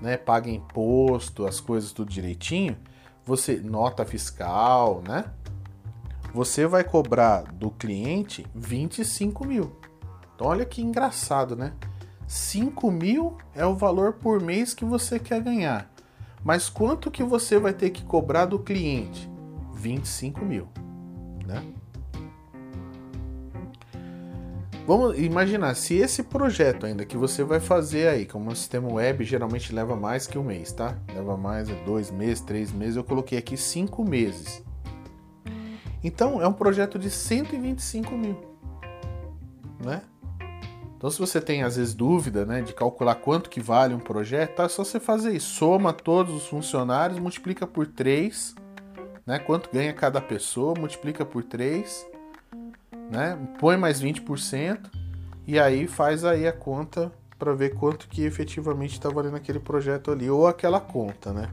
né, 0.00 0.16
paga 0.16 0.50
imposto, 0.50 1.46
as 1.46 1.58
coisas 1.58 1.90
tudo 1.90 2.10
direitinho, 2.10 2.76
você 3.28 3.56
nota 3.56 4.06
fiscal, 4.06 5.02
né? 5.06 5.26
Você 6.32 6.66
vai 6.66 6.82
cobrar 6.82 7.42
do 7.52 7.70
cliente 7.70 8.46
25 8.54 9.46
mil. 9.46 9.76
Então 10.34 10.46
olha 10.46 10.64
que 10.64 10.80
engraçado, 10.80 11.54
né? 11.54 11.74
5 12.26 12.90
mil 12.90 13.36
é 13.54 13.66
o 13.66 13.76
valor 13.76 14.14
por 14.14 14.40
mês 14.40 14.72
que 14.72 14.84
você 14.84 15.18
quer 15.18 15.42
ganhar. 15.42 15.92
Mas 16.42 16.70
quanto 16.70 17.10
que 17.10 17.22
você 17.22 17.58
vai 17.58 17.74
ter 17.74 17.90
que 17.90 18.02
cobrar 18.02 18.46
do 18.46 18.58
cliente? 18.58 19.30
25 19.74 20.42
mil, 20.42 20.66
né? 21.46 21.62
Vamos 24.88 25.18
imaginar, 25.18 25.74
se 25.74 25.96
esse 25.96 26.22
projeto 26.22 26.86
ainda 26.86 27.04
que 27.04 27.14
você 27.14 27.44
vai 27.44 27.60
fazer 27.60 28.08
aí, 28.08 28.24
como 28.24 28.50
um 28.50 28.54
sistema 28.54 28.90
web, 28.90 29.22
geralmente 29.22 29.70
leva 29.70 29.94
mais 29.94 30.26
que 30.26 30.38
um 30.38 30.42
mês, 30.42 30.72
tá? 30.72 30.96
Leva 31.14 31.36
mais, 31.36 31.68
é 31.68 31.74
dois 31.84 32.10
meses, 32.10 32.40
três 32.40 32.72
meses, 32.72 32.96
eu 32.96 33.04
coloquei 33.04 33.36
aqui 33.36 33.54
cinco 33.54 34.02
meses. 34.02 34.64
Então, 36.02 36.40
é 36.40 36.48
um 36.48 36.54
projeto 36.54 36.98
de 36.98 37.10
125 37.10 38.16
mil, 38.16 38.40
né? 39.84 40.00
Então, 40.96 41.10
se 41.10 41.18
você 41.18 41.38
tem 41.38 41.62
às 41.62 41.76
vezes 41.76 41.92
dúvida, 41.92 42.46
né, 42.46 42.62
de 42.62 42.72
calcular 42.72 43.16
quanto 43.16 43.50
que 43.50 43.60
vale 43.60 43.92
um 43.92 44.00
projeto, 44.00 44.54
tá? 44.54 44.62
é 44.62 44.68
só 44.70 44.84
você 44.84 44.98
fazer 44.98 45.36
isso. 45.36 45.54
Soma 45.54 45.92
todos 45.92 46.34
os 46.34 46.46
funcionários, 46.46 47.18
multiplica 47.18 47.66
por 47.66 47.86
3, 47.86 48.54
né? 49.26 49.38
Quanto 49.38 49.68
ganha 49.70 49.92
cada 49.92 50.18
pessoa, 50.18 50.72
multiplica 50.78 51.26
por 51.26 51.44
3 51.44 52.16
né? 53.10 53.38
Põe 53.58 53.76
mais 53.76 54.02
20% 54.02 54.90
e 55.46 55.58
aí 55.58 55.86
faz 55.86 56.24
aí 56.24 56.46
a 56.46 56.52
conta 56.52 57.12
para 57.38 57.54
ver 57.54 57.74
quanto 57.74 58.08
que 58.08 58.22
efetivamente 58.24 58.92
está 58.92 59.08
valendo 59.08 59.36
aquele 59.36 59.60
projeto 59.60 60.10
ali 60.10 60.28
ou 60.28 60.46
aquela 60.46 60.80
conta, 60.80 61.32
né? 61.32 61.50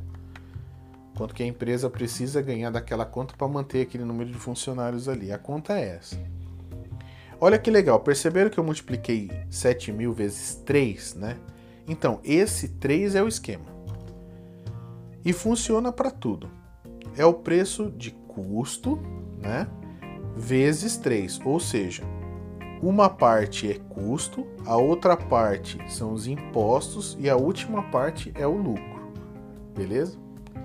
Quanto 1.15 1.33
que 1.33 1.43
a 1.43 1.45
empresa 1.45 1.89
precisa 1.89 2.41
ganhar 2.41 2.71
daquela 2.71 3.05
conta 3.05 3.35
para 3.37 3.47
manter 3.47 3.81
aquele 3.81 4.03
número 4.03 4.29
de 4.29 4.37
funcionários 4.37 5.07
ali. 5.07 5.31
A 5.31 5.37
conta 5.37 5.79
é 5.79 5.95
essa. 5.95 6.19
Olha 7.39 7.57
que 7.57 7.71
legal, 7.71 7.99
perceberam 7.99 8.49
que 8.49 8.57
eu 8.57 8.63
multipliquei 8.63 9.31
7 9.49 9.91
mil 9.91 10.11
vezes 10.11 10.55
3, 10.65 11.15
né? 11.15 11.37
Então, 11.87 12.19
esse 12.23 12.69
3 12.69 13.15
é 13.15 13.23
o 13.23 13.27
esquema. 13.27 13.65
E 15.23 15.31
funciona 15.31 15.91
para 15.91 16.11
tudo. 16.11 16.49
É 17.15 17.25
o 17.25 17.33
preço 17.33 17.91
de 17.91 18.11
custo, 18.11 18.99
né? 19.39 19.67
Vezes 20.35 20.97
3, 20.97 21.39
ou 21.45 21.59
seja, 21.59 22.03
uma 22.81 23.09
parte 23.09 23.71
é 23.71 23.75
custo, 23.75 24.45
a 24.65 24.75
outra 24.75 25.15
parte 25.15 25.79
são 25.87 26.13
os 26.13 26.27
impostos 26.27 27.17
e 27.19 27.29
a 27.29 27.35
última 27.35 27.83
parte 27.83 28.31
é 28.35 28.45
o 28.45 28.55
lucro. 28.55 29.11
Beleza? 29.75 30.17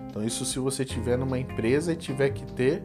Então 0.09 0.25
isso 0.25 0.45
se 0.45 0.59
você 0.59 0.85
tiver 0.85 1.17
numa 1.17 1.39
empresa 1.39 1.93
e 1.93 1.97
tiver 1.97 2.31
que 2.31 2.45
ter 2.53 2.83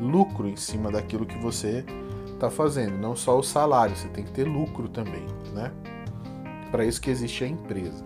lucro 0.00 0.48
em 0.48 0.56
cima 0.56 0.90
daquilo 0.90 1.26
que 1.26 1.38
você 1.38 1.84
está 2.32 2.50
fazendo, 2.50 2.98
não 2.98 3.14
só 3.14 3.38
o 3.38 3.42
salário, 3.42 3.94
você 3.94 4.08
tem 4.08 4.24
que 4.24 4.32
ter 4.32 4.44
lucro 4.44 4.88
também, 4.88 5.26
né? 5.52 5.70
Para 6.70 6.84
isso 6.84 7.00
que 7.00 7.10
existe 7.10 7.44
a 7.44 7.46
empresa. 7.46 8.04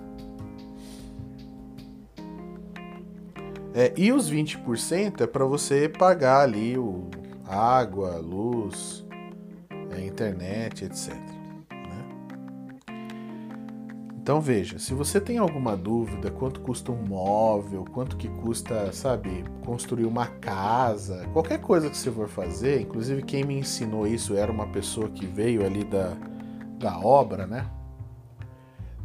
É, 3.72 3.92
e 3.96 4.10
os 4.12 4.30
20% 4.30 5.20
é 5.20 5.26
para 5.26 5.44
você 5.44 5.88
pagar 5.88 6.40
ali 6.40 6.76
o 6.76 7.08
água, 7.48 8.16
luz, 8.16 9.06
é, 9.90 10.04
internet, 10.04 10.85
etc. 10.85 11.14
Né? 11.70 12.04
Então 14.20 14.40
veja, 14.40 14.78
se 14.78 14.92
você 14.92 15.20
tem 15.20 15.38
alguma 15.38 15.76
dúvida, 15.76 16.30
quanto 16.30 16.61
custa 16.61 16.90
um 16.90 17.04
móvel, 17.06 17.85
quanto 17.92 18.16
que 18.16 18.28
custa, 18.28 18.92
sabe, 18.92 19.44
construir 19.64 20.06
uma 20.06 20.26
casa, 20.26 21.26
qualquer 21.32 21.61
coisa 21.61 21.88
que 21.88 21.96
você 21.96 22.11
for 22.11 22.28
fazer, 22.28 22.80
inclusive 22.80 23.22
quem 23.22 23.44
me 23.44 23.59
ensinou 23.59 24.06
isso 24.06 24.35
era 24.35 24.50
uma 24.50 24.66
pessoa 24.66 25.09
que 25.09 25.26
veio 25.26 25.64
ali 25.64 25.85
da, 25.85 26.16
da 26.78 26.98
obra, 26.98 27.46
né? 27.46 27.70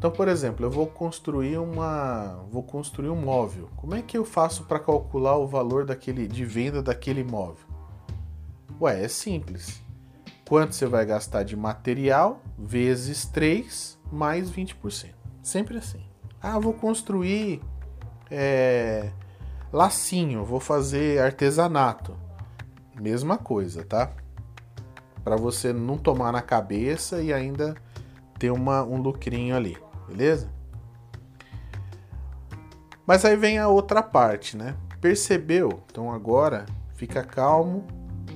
Então, 0.02 0.10
por 0.10 0.28
exemplo, 0.28 0.66
eu 0.66 0.72
vou 0.72 0.88
construir 0.88 1.60
uma, 1.60 2.44
vou 2.50 2.64
construir 2.64 3.10
um 3.10 3.16
móvel. 3.16 3.70
Como 3.76 3.94
é 3.94 4.02
que 4.02 4.18
eu 4.18 4.26
faço 4.26 4.64
para 4.64 4.80
calcular 4.80 5.38
o 5.38 5.46
valor 5.46 5.86
daquele 5.86 6.28
de 6.28 6.44
venda 6.44 6.82
daquele 6.82 7.24
móvel? 7.24 7.71
Ué, 8.82 9.04
é 9.04 9.08
simples. 9.08 9.80
Quanto 10.50 10.74
você 10.74 10.88
vai 10.88 11.06
gastar 11.06 11.44
de 11.44 11.56
material 11.56 12.42
vezes 12.58 13.26
3 13.26 14.00
mais 14.12 14.52
20%. 14.52 15.14
Sempre 15.44 15.78
assim. 15.78 16.04
Ah, 16.42 16.58
vou 16.58 16.74
construir 16.74 17.62
é, 18.32 19.12
lacinho, 19.72 20.44
vou 20.44 20.60
fazer 20.60 21.22
artesanato. 21.22 22.18
Mesma 23.00 23.38
coisa, 23.38 23.84
tá? 23.86 24.12
Para 25.24 25.36
você 25.36 25.72
não 25.72 25.96
tomar 25.96 26.32
na 26.32 26.42
cabeça 26.42 27.22
e 27.22 27.32
ainda 27.32 27.76
ter 28.40 28.50
uma, 28.50 28.84
um 28.84 28.98
lucrinho 28.98 29.56
ali, 29.56 29.78
beleza? 30.08 30.52
Mas 33.06 33.24
aí 33.24 33.36
vem 33.36 33.60
a 33.60 33.68
outra 33.68 34.02
parte, 34.02 34.58
né? 34.58 34.76
Percebeu? 35.00 35.84
Então 35.86 36.12
agora 36.12 36.66
fica 36.96 37.24
calmo, 37.24 37.86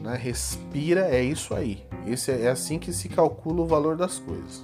né? 0.06 0.16
respira, 0.16 1.08
é 1.10 1.22
isso 1.22 1.54
aí. 1.54 1.84
Esse 2.06 2.32
é, 2.32 2.44
é 2.44 2.50
assim 2.50 2.78
que 2.78 2.94
se 2.94 3.10
calcula 3.10 3.62
o 3.62 3.66
valor 3.66 3.98
das 3.98 4.20
coisas. 4.20 4.64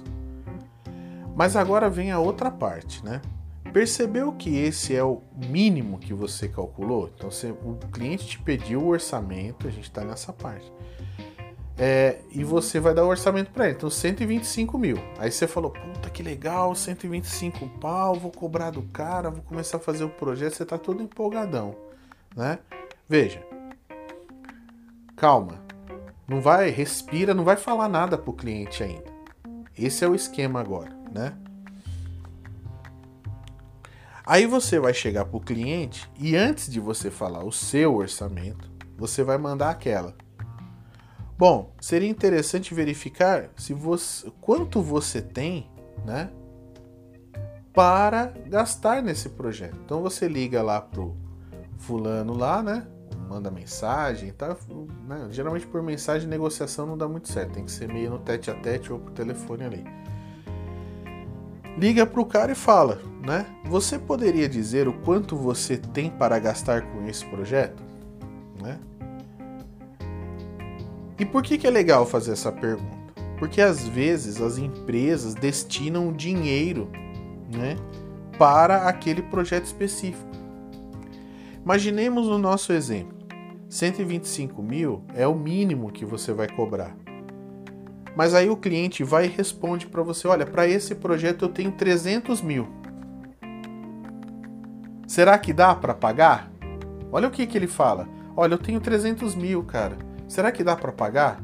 Mas 1.34 1.56
agora 1.56 1.90
vem 1.90 2.12
a 2.12 2.18
outra 2.18 2.50
parte, 2.50 3.04
né? 3.04 3.20
Percebeu 3.72 4.32
que 4.32 4.54
esse 4.56 4.94
é 4.94 5.02
o 5.02 5.22
mínimo 5.48 5.98
que 5.98 6.12
você 6.12 6.46
calculou? 6.46 7.10
Então, 7.16 7.30
o 7.64 7.74
cliente 7.88 8.26
te 8.26 8.38
pediu 8.38 8.82
o 8.82 8.88
orçamento, 8.88 9.66
a 9.66 9.70
gente 9.70 9.84
está 9.84 10.04
nessa 10.04 10.32
parte. 10.32 10.70
É, 11.78 12.18
e 12.30 12.44
você 12.44 12.78
vai 12.78 12.92
dar 12.92 13.04
o 13.04 13.08
orçamento 13.08 13.50
para 13.50 13.64
ele. 13.64 13.76
Então, 13.76 13.88
125 13.88 14.76
mil. 14.76 14.98
Aí 15.18 15.32
você 15.32 15.48
falou, 15.48 15.70
puta 15.70 16.10
que 16.10 16.22
legal, 16.22 16.74
125 16.74 17.66
pau, 17.80 18.14
vou 18.14 18.30
cobrar 18.30 18.70
do 18.70 18.82
cara, 18.82 19.30
vou 19.30 19.42
começar 19.42 19.78
a 19.78 19.80
fazer 19.80 20.04
o 20.04 20.10
projeto. 20.10 20.52
Você 20.52 20.64
está 20.64 20.76
todo 20.76 21.02
empolgadão, 21.02 21.74
né? 22.36 22.58
Veja, 23.08 23.42
calma, 25.22 25.62
não 26.26 26.40
vai, 26.40 26.68
respira, 26.68 27.32
não 27.32 27.44
vai 27.44 27.56
falar 27.56 27.88
nada 27.88 28.18
pro 28.18 28.32
cliente 28.32 28.82
ainda. 28.82 29.12
Esse 29.78 30.04
é 30.04 30.08
o 30.08 30.16
esquema 30.16 30.58
agora 30.58 31.00
né? 31.12 31.34
Aí 34.24 34.46
você 34.46 34.80
vai 34.80 34.92
chegar 34.92 35.26
para 35.26 35.36
o 35.36 35.40
cliente 35.40 36.10
e 36.18 36.34
antes 36.36 36.68
de 36.68 36.80
você 36.80 37.08
falar 37.08 37.44
o 37.44 37.52
seu 37.52 37.94
orçamento, 37.94 38.68
você 38.96 39.22
vai 39.22 39.38
mandar 39.38 39.70
aquela. 39.70 40.16
Bom, 41.38 41.72
seria 41.80 42.08
interessante 42.08 42.74
verificar 42.74 43.50
se 43.56 43.72
você, 43.72 44.28
quanto 44.40 44.82
você 44.82 45.20
tem, 45.20 45.70
né, 46.04 46.30
para 47.72 48.26
gastar 48.46 49.02
nesse 49.02 49.28
projeto. 49.30 49.78
Então 49.84 50.02
você 50.02 50.26
liga 50.26 50.62
lá 50.62 50.80
pro 50.80 51.16
fulano 51.78 52.36
lá, 52.36 52.62
né, 52.62 52.86
manda 53.32 53.50
mensagem, 53.50 54.32
tá, 54.32 54.56
né, 55.08 55.28
geralmente 55.30 55.66
por 55.66 55.82
mensagem 55.82 56.28
negociação 56.28 56.86
não 56.86 56.98
dá 56.98 57.08
muito 57.08 57.28
certo, 57.28 57.52
tem 57.52 57.64
que 57.64 57.72
ser 57.72 57.88
meio 57.88 58.10
no 58.10 58.18
tete 58.18 58.50
a 58.50 58.54
tete 58.54 58.92
ou 58.92 58.98
por 58.98 59.12
telefone 59.12 59.64
ali 59.64 60.02
liga 61.76 62.06
para 62.06 62.20
o 62.20 62.26
cara 62.26 62.52
e 62.52 62.54
fala, 62.54 63.00
né? 63.26 63.46
Você 63.64 63.98
poderia 63.98 64.48
dizer 64.48 64.88
o 64.88 64.92
quanto 64.92 65.36
você 65.36 65.76
tem 65.76 66.10
para 66.10 66.38
gastar 66.38 66.82
com 66.82 67.06
esse 67.06 67.24
projeto, 67.26 67.82
né? 68.60 68.78
E 71.18 71.24
por 71.24 71.42
que, 71.42 71.56
que 71.56 71.66
é 71.66 71.70
legal 71.70 72.04
fazer 72.04 72.32
essa 72.32 72.50
pergunta? 72.50 73.02
Porque 73.38 73.60
às 73.60 73.86
vezes 73.86 74.40
as 74.40 74.58
empresas 74.58 75.34
destinam 75.34 76.12
dinheiro, 76.12 76.90
né, 77.52 77.76
para 78.38 78.88
aquele 78.88 79.22
projeto 79.22 79.64
específico. 79.64 80.30
Imaginemos 81.64 82.28
o 82.28 82.38
nosso 82.38 82.72
exemplo: 82.72 83.11
125 83.72 84.62
mil 84.62 85.02
é 85.14 85.26
o 85.26 85.34
mínimo 85.34 85.90
que 85.90 86.04
você 86.04 86.30
vai 86.30 86.46
cobrar. 86.46 86.94
Mas 88.14 88.34
aí 88.34 88.50
o 88.50 88.56
cliente 88.56 89.02
vai 89.02 89.24
e 89.24 89.28
responde 89.28 89.86
para 89.86 90.02
você: 90.02 90.28
olha, 90.28 90.44
para 90.44 90.68
esse 90.68 90.94
projeto 90.94 91.46
eu 91.46 91.48
tenho 91.48 91.72
300 91.72 92.42
mil. 92.42 92.68
Será 95.06 95.38
que 95.38 95.54
dá 95.54 95.74
para 95.74 95.94
pagar? 95.94 96.52
Olha 97.10 97.28
o 97.28 97.30
que, 97.30 97.46
que 97.46 97.56
ele 97.56 97.66
fala: 97.66 98.06
olha, 98.36 98.52
eu 98.52 98.58
tenho 98.58 98.78
300 98.78 99.34
mil, 99.34 99.62
cara. 99.62 99.96
Será 100.28 100.52
que 100.52 100.62
dá 100.62 100.76
para 100.76 100.92
pagar? 100.92 101.42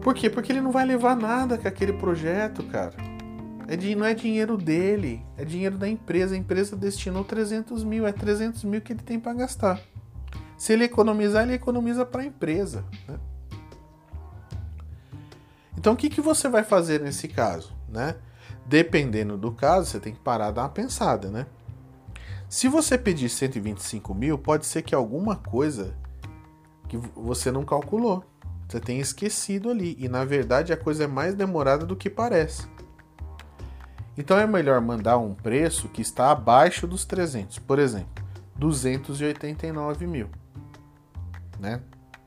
Por 0.00 0.14
quê? 0.14 0.30
Porque 0.30 0.52
ele 0.52 0.62
não 0.62 0.72
vai 0.72 0.86
levar 0.86 1.14
nada 1.14 1.58
com 1.58 1.68
aquele 1.68 1.92
projeto, 1.92 2.62
cara. 2.62 2.94
É 3.68 3.76
de, 3.76 3.94
não 3.94 4.06
é 4.06 4.14
dinheiro 4.14 4.56
dele, 4.56 5.22
é 5.36 5.44
dinheiro 5.44 5.76
da 5.76 5.86
empresa. 5.86 6.34
A 6.34 6.38
empresa 6.38 6.74
destinou 6.74 7.24
300 7.24 7.84
mil, 7.84 8.06
é 8.06 8.12
300 8.12 8.64
mil 8.64 8.80
que 8.80 8.94
ele 8.94 9.02
tem 9.02 9.20
para 9.20 9.34
gastar. 9.34 9.82
Se 10.56 10.72
ele 10.72 10.84
economizar, 10.84 11.42
ele 11.42 11.54
economiza 11.54 12.04
para 12.04 12.22
a 12.22 12.24
empresa. 12.24 12.84
Né? 13.06 13.18
Então 15.76 15.92
o 15.92 15.96
que, 15.96 16.08
que 16.08 16.20
você 16.20 16.48
vai 16.48 16.64
fazer 16.64 17.00
nesse 17.00 17.28
caso, 17.28 17.74
né? 17.88 18.16
Dependendo 18.66 19.36
do 19.36 19.52
caso, 19.52 19.90
você 19.90 20.00
tem 20.00 20.12
que 20.12 20.18
parar 20.18 20.50
e 20.50 20.52
dar 20.52 20.62
uma 20.62 20.68
pensada, 20.68 21.30
né? 21.30 21.46
Se 22.48 22.68
você 22.68 22.96
pedir 22.96 23.28
125 23.28 24.14
mil, 24.14 24.38
pode 24.38 24.66
ser 24.66 24.82
que 24.82 24.94
alguma 24.94 25.36
coisa 25.36 25.94
que 26.88 26.96
você 26.96 27.50
não 27.50 27.64
calculou, 27.64 28.24
você 28.68 28.80
tenha 28.80 29.00
esquecido 29.00 29.70
ali 29.70 29.96
e 29.98 30.08
na 30.08 30.24
verdade 30.24 30.72
a 30.72 30.76
coisa 30.76 31.04
é 31.04 31.06
mais 31.06 31.34
demorada 31.34 31.84
do 31.84 31.96
que 31.96 32.08
parece. 32.08 32.66
Então 34.16 34.38
é 34.38 34.46
melhor 34.46 34.80
mandar 34.80 35.18
um 35.18 35.34
preço 35.34 35.88
que 35.88 36.00
está 36.00 36.30
abaixo 36.30 36.86
dos 36.86 37.04
300, 37.04 37.58
por 37.58 37.78
exemplo, 37.78 38.24
289 38.56 40.06
mil, 40.06 40.28
né? 41.58 41.80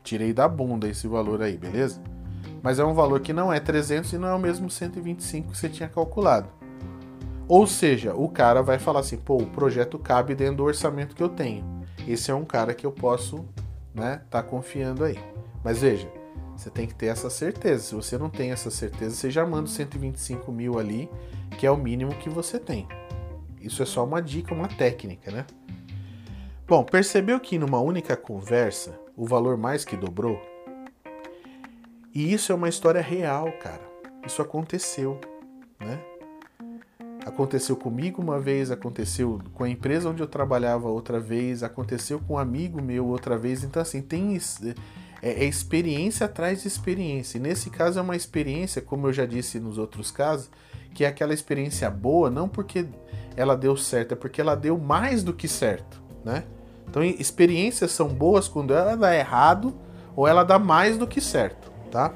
Tirei 0.03 0.33
da 0.33 0.47
bunda 0.47 0.87
esse 0.87 1.07
valor 1.07 1.41
aí, 1.41 1.57
beleza? 1.57 2.01
mas 2.61 2.79
é 2.79 2.85
um 2.85 2.93
valor 2.93 3.19
que 3.21 3.33
não 3.33 3.51
é 3.51 3.59
300 3.59 4.13
e 4.13 4.17
não 4.17 4.27
é 4.27 4.33
o 4.33 4.39
mesmo 4.39 4.69
125 4.69 5.51
que 5.51 5.57
você 5.57 5.69
tinha 5.69 5.89
calculado. 5.89 6.49
Ou 7.47 7.65
seja, 7.65 8.13
o 8.13 8.29
cara 8.29 8.61
vai 8.61 8.77
falar 8.77 8.99
assim: 8.99 9.17
pô, 9.17 9.37
o 9.37 9.47
projeto 9.47 9.97
cabe 9.97 10.35
dentro 10.35 10.57
do 10.57 10.63
orçamento 10.63 11.15
que 11.15 11.23
eu 11.23 11.29
tenho. 11.29 11.63
Esse 12.07 12.31
é 12.31 12.35
um 12.35 12.45
cara 12.45 12.73
que 12.73 12.85
eu 12.85 12.91
posso, 12.91 13.45
né, 13.93 14.21
tá 14.29 14.41
confiando 14.43 15.03
aí. 15.03 15.19
Mas 15.63 15.79
veja, 15.79 16.07
você 16.55 16.69
tem 16.69 16.87
que 16.87 16.95
ter 16.95 17.07
essa 17.07 17.29
certeza. 17.29 17.83
Se 17.83 17.95
você 17.95 18.17
não 18.17 18.29
tem 18.29 18.51
essa 18.51 18.69
certeza, 18.69 19.15
você 19.15 19.31
já 19.31 19.45
manda 19.45 19.67
125 19.67 20.51
mil 20.51 20.77
ali, 20.77 21.09
que 21.57 21.65
é 21.65 21.71
o 21.71 21.77
mínimo 21.77 22.13
que 22.15 22.29
você 22.29 22.59
tem. 22.59 22.87
Isso 23.59 23.81
é 23.83 23.85
só 23.85 24.05
uma 24.05 24.21
dica, 24.21 24.53
uma 24.53 24.67
técnica, 24.67 25.31
né? 25.31 25.45
Bom, 26.67 26.83
percebeu 26.83 27.39
que 27.39 27.57
numa 27.57 27.79
única 27.79 28.15
conversa 28.15 28.98
o 29.19 29.25
valor 29.25 29.57
mais 29.57 29.83
que 29.83 29.97
dobrou? 29.97 30.41
E 32.15 32.33
isso 32.33 32.53
é 32.53 32.55
uma 32.55 32.69
história 32.69 33.01
real, 33.01 33.51
cara. 33.61 33.81
Isso 34.25 34.41
aconteceu, 34.41 35.19
né? 35.77 35.99
Aconteceu 37.25 37.75
comigo 37.75 38.21
uma 38.21 38.39
vez, 38.39 38.71
aconteceu 38.71 39.41
com 39.53 39.65
a 39.65 39.69
empresa 39.69 40.09
onde 40.09 40.23
eu 40.23 40.27
trabalhava 40.27 40.87
outra 40.87 41.19
vez, 41.19 41.63
aconteceu 41.63 42.19
com 42.19 42.35
um 42.35 42.37
amigo 42.37 42.81
meu 42.81 43.07
outra 43.07 43.37
vez. 43.37 43.61
Então, 43.61 43.81
assim, 43.81 44.01
tem 44.01 44.37
é, 45.21 45.43
é 45.43 45.43
experiência 45.43 46.25
atrás 46.25 46.61
de 46.61 46.69
experiência. 46.69 47.37
E 47.37 47.41
nesse 47.41 47.69
caso 47.69 47.99
é 47.99 48.01
uma 48.01 48.15
experiência, 48.15 48.81
como 48.81 49.07
eu 49.07 49.13
já 49.13 49.25
disse 49.25 49.59
nos 49.59 49.77
outros 49.77 50.11
casos, 50.11 50.49
que 50.93 51.03
é 51.03 51.07
aquela 51.07 51.33
experiência 51.33 51.89
boa, 51.89 52.29
não 52.29 52.47
porque 52.47 52.87
ela 53.35 53.55
deu 53.55 53.75
certo, 53.75 54.13
é 54.13 54.15
porque 54.15 54.39
ela 54.39 54.55
deu 54.55 54.77
mais 54.77 55.23
do 55.23 55.33
que 55.33 55.47
certo, 55.47 56.01
né? 56.23 56.45
Então, 56.89 57.03
experiências 57.03 57.91
são 57.91 58.07
boas 58.07 58.47
quando 58.47 58.73
ela 58.73 58.95
dá 58.95 59.15
errado 59.15 59.73
ou 60.15 60.27
ela 60.27 60.43
dá 60.43 60.57
mais 60.57 60.97
do 60.97 61.05
que 61.07 61.21
certo 61.21 61.69
tá? 61.89 62.13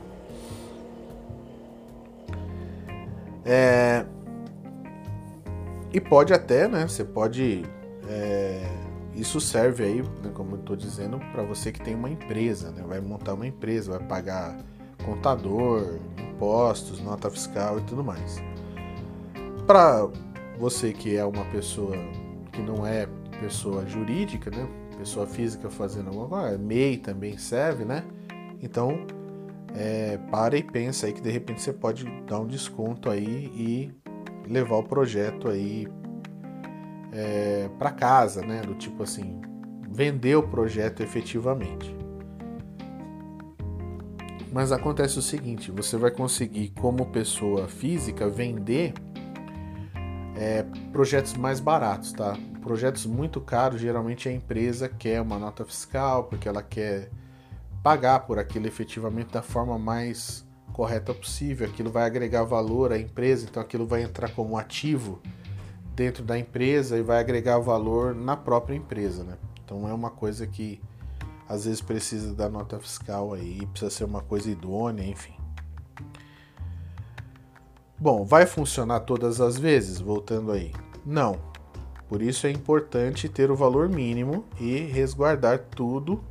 É... 3.46 4.06
E 5.92 6.00
pode 6.00 6.34
até, 6.34 6.68
né? 6.68 6.88
Você 6.88 7.04
pode. 7.04 7.64
É... 8.08 8.66
Isso 9.16 9.40
serve 9.40 9.84
aí, 9.84 10.02
né, 10.02 10.32
como 10.34 10.56
eu 10.56 10.60
estou 10.60 10.76
dizendo, 10.76 11.20
para 11.32 11.44
você 11.44 11.72
que 11.72 11.80
tem 11.80 11.94
uma 11.94 12.10
empresa, 12.10 12.72
né? 12.72 12.84
Vai 12.88 13.00
montar 13.00 13.36
uma 13.36 13.46
empresa, 13.46 13.92
vai 13.92 14.08
pagar 14.08 14.58
contador, 15.06 16.00
impostos, 16.18 17.00
nota 17.00 17.30
fiscal 17.30 17.78
e 17.78 17.82
tudo 17.84 18.04
mais. 18.04 18.42
Para 19.68 20.08
você 20.58 20.92
que 20.92 21.16
é 21.16 21.24
uma 21.24 21.46
pessoa 21.46 21.96
que 22.52 22.62
não 22.62 22.88
é 22.88 23.08
pessoa 23.44 23.86
jurídica, 23.86 24.50
né? 24.50 24.66
Pessoa 24.98 25.28
física 25.28 25.70
fazendo 25.70 26.08
alguma 26.08 26.30
coisa, 26.30 26.58
MEI 26.58 26.98
também 26.98 27.38
serve, 27.38 27.84
né? 27.84 28.06
Então, 28.62 29.06
é, 29.76 30.18
para 30.32 30.58
e 30.58 30.64
pensa 30.64 31.08
aí 31.08 31.14
que 31.14 31.22
de 31.22 31.30
repente 31.30 31.62
você 31.62 31.74
pode 31.74 32.06
dar 32.26 32.40
um 32.40 32.48
desconto 32.48 33.10
aí 33.10 33.52
e 33.54 33.92
levar 34.48 34.78
o 34.78 34.84
projeto 34.84 35.50
aí 35.50 35.88
é, 37.12 37.70
para 37.78 37.92
casa, 37.92 38.46
né? 38.46 38.62
Do 38.62 38.76
tipo 38.76 39.04
assim, 39.04 39.42
vender 39.90 40.38
o 40.38 40.44
projeto 40.44 41.04
efetivamente. 41.04 41.94
Mas 44.54 44.72
acontece 44.72 45.20
o 45.20 45.22
seguinte: 45.22 45.70
você 45.70 45.98
vai 45.98 46.12
conseguir, 46.12 46.70
como 46.80 47.08
pessoa 47.08 47.68
física, 47.68 48.30
vender 48.30 48.94
é, 50.38 50.64
projetos 50.94 51.34
mais 51.34 51.60
baratos, 51.60 52.14
tá? 52.14 52.38
Projetos 52.63 53.06
muito 53.06 53.41
caros, 53.41 53.82
geralmente 53.82 54.30
a 54.30 54.32
empresa 54.32 54.88
quer 54.88 55.21
uma 55.21 55.38
nota 55.38 55.65
fiscal 55.65 56.23
porque 56.23 56.47
ela 56.47 56.63
quer 56.63 57.12
pagar 57.84 58.21
por 58.21 58.39
aquilo 58.39 58.65
efetivamente 58.65 59.34
da 59.34 59.41
forma 59.41 59.78
mais 59.78 60.45
correta 60.71 61.13
possível. 61.13 61.67
Aquilo 61.67 61.91
vai 61.91 62.04
agregar 62.04 62.43
valor 62.43 62.93
à 62.93 62.97
empresa, 62.97 63.45
então 63.49 63.62
aquilo 63.62 63.86
vai 63.86 64.02
entrar 64.02 64.32
como 64.32 64.58
ativo 64.58 65.21
dentro 65.93 66.23
da 66.23 66.39
empresa 66.39 66.97
e 66.97 67.04
vai 67.04 67.19
agregar 67.19 67.60
valor 67.60 68.15
na 68.15 68.36
própria 68.36 68.76
empresa, 68.76 69.23
né? 69.23 69.38
Então 69.63 69.88
é 69.88 69.93
uma 69.93 70.10
coisa 70.10 70.47
que 70.47 70.82
às 71.47 71.65
vezes 71.65 71.82
precisa 71.82 72.34
da 72.34 72.49
nota 72.49 72.80
fiscal 72.80 73.34
aí, 73.34 73.65
precisa 73.67 73.91
ser 73.91 74.06
uma 74.06 74.21
coisa 74.21 74.49
idônea, 74.49 75.06
enfim. 75.06 75.36
Bom, 77.99 78.26
vai 78.26 78.45
funcionar 78.45 79.02
todas 79.02 79.39
as 79.39 79.58
vezes? 79.58 79.99
Voltando 79.99 80.52
aí. 80.52 80.71
Não. 81.06 81.53
Por 82.08 82.22
isso 82.22 82.46
é 82.46 82.52
importante 82.52 83.28
ter 83.30 83.50
o 83.50 83.56
valor 83.56 83.89
mínimo 83.89 84.46
e 84.60 84.78
resguardar 84.80 85.60
tudo 85.60 86.24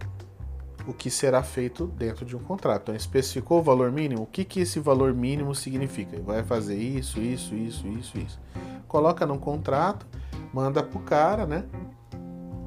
o 0.87 0.92
que 0.92 1.11
será 1.11 1.42
feito 1.42 1.87
dentro 1.87 2.24
de 2.24 2.37
um 2.37 2.40
contrato. 2.40 2.82
Então, 2.82 2.94
especificou 2.94 3.61
o 3.61 3.62
valor 3.62 3.90
mínimo? 3.90 4.22
O 4.22 4.26
que, 4.26 4.44
que 4.44 4.61
esse 4.61 4.80
valor 4.80 5.14
mínimo 5.14 5.54
significa? 5.54 6.20
Vai 6.20 6.42
fazer 6.42 6.76
isso, 6.76 7.20
isso, 7.20 7.54
isso, 7.54 7.87
isso, 7.87 8.18
isso. 8.18 8.40
Coloca 8.88 9.26
num 9.26 9.38
contrato, 9.38 10.06
manda 10.52 10.82
pro 10.82 11.00
cara, 11.00 11.46
né? 11.46 11.64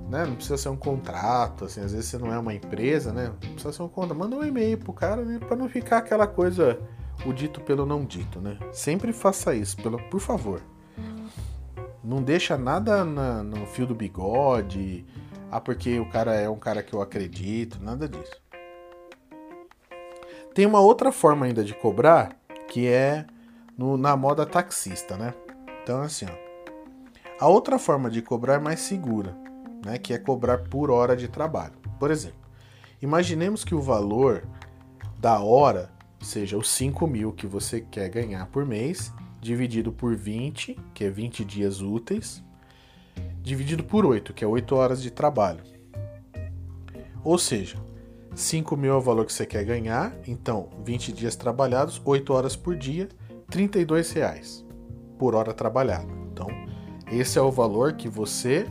né? 0.09 0.25
Não 0.25 0.35
precisa 0.35 0.57
ser 0.57 0.69
um 0.69 0.77
contrato, 0.77 1.65
assim, 1.65 1.81
às 1.81 1.91
vezes 1.91 2.07
você 2.07 2.17
não 2.17 2.33
é 2.33 2.39
uma 2.39 2.53
empresa, 2.53 3.11
né? 3.11 3.27
Não 3.27 3.53
precisa 3.53 3.73
ser 3.73 3.83
um 3.83 3.87
contrato. 3.87 4.17
Manda 4.17 4.35
um 4.35 4.43
e-mail 4.43 4.77
pro 4.77 4.93
cara, 4.93 5.23
né? 5.23 5.39
Não 5.57 5.69
ficar 5.69 5.97
aquela 5.97 6.27
coisa, 6.27 6.79
o 7.25 7.33
dito 7.33 7.61
pelo 7.61 7.85
não 7.85 8.05
dito, 8.05 8.39
né? 8.39 8.57
Sempre 8.71 9.11
faça 9.11 9.53
isso, 9.53 9.77
pelo, 9.77 9.99
por 10.09 10.19
favor. 10.19 10.61
Não 12.05 12.21
deixa 12.21 12.57
nada 12.57 13.03
na, 13.03 13.43
no 13.43 13.65
fio 13.65 13.87
do 13.87 13.95
bigode, 13.95 15.05
ah, 15.51 15.59
porque 15.59 15.99
o 15.99 16.09
cara 16.09 16.35
é 16.35 16.47
um 16.47 16.57
cara 16.57 16.83
que 16.83 16.93
eu 16.93 17.01
acredito, 17.01 17.81
nada 17.81 18.07
disso. 18.07 18.41
Tem 20.53 20.65
uma 20.65 20.79
outra 20.79 21.11
forma 21.11 21.45
ainda 21.45 21.63
de 21.63 21.73
cobrar, 21.73 22.37
que 22.67 22.87
é 22.87 23.25
no, 23.77 23.97
na 23.97 24.15
moda 24.15 24.45
taxista, 24.45 25.17
né? 25.17 25.33
Então, 25.83 26.01
assim, 26.01 26.25
ó. 26.25 26.45
A 27.43 27.47
outra 27.49 27.77
forma 27.77 28.09
de 28.09 28.21
cobrar 28.21 28.55
é 28.55 28.59
mais 28.59 28.79
segura 28.79 29.35
né, 29.85 29.99
que 29.99 30.13
é 30.13 30.17
cobrar 30.17 30.57
por 30.57 30.89
hora 30.89 31.15
de 31.15 31.27
trabalho. 31.27 31.73
Por 31.99 32.09
exemplo, 32.09 32.39
imaginemos 33.01 33.63
que 33.63 33.75
o 33.75 33.81
valor 33.81 34.43
da 35.19 35.39
hora 35.39 35.91
seja 36.19 36.57
os 36.57 36.69
5 36.69 37.05
mil 37.05 37.31
que 37.31 37.45
você 37.45 37.79
quer 37.79 38.09
ganhar 38.09 38.47
por 38.47 38.65
mês, 38.65 39.13
dividido 39.45 39.91
por 39.91 40.15
20, 40.15 40.75
que 40.93 41.03
é 41.05 41.09
20 41.09 41.45
dias 41.45 41.79
úteis, 41.79 42.43
dividido 43.43 43.83
por 43.83 44.03
8, 44.03 44.33
que 44.33 44.43
é 44.43 44.47
8 44.47 44.75
horas 44.75 45.01
de 45.01 45.11
trabalho. 45.11 45.63
Ou 47.23 47.37
seja, 47.37 47.77
5 48.33 48.75
mil 48.75 48.93
é 48.93 48.95
o 48.95 49.01
valor 49.01 49.23
que 49.23 49.31
você 49.31 49.45
quer 49.45 49.63
ganhar, 49.63 50.17
então 50.27 50.69
20 50.83 51.13
dias 51.13 51.35
trabalhados, 51.35 52.01
8 52.03 52.33
horas 52.33 52.55
por 52.55 52.75
dia, 52.75 53.07
32 53.49 54.11
reais 54.13 54.65
por 55.19 55.35
hora 55.35 55.53
trabalhada. 55.53 56.11
Então, 56.33 56.47
esse 57.11 57.37
é 57.37 57.41
o 57.41 57.51
valor 57.51 57.93
que 57.93 58.09
você 58.09 58.65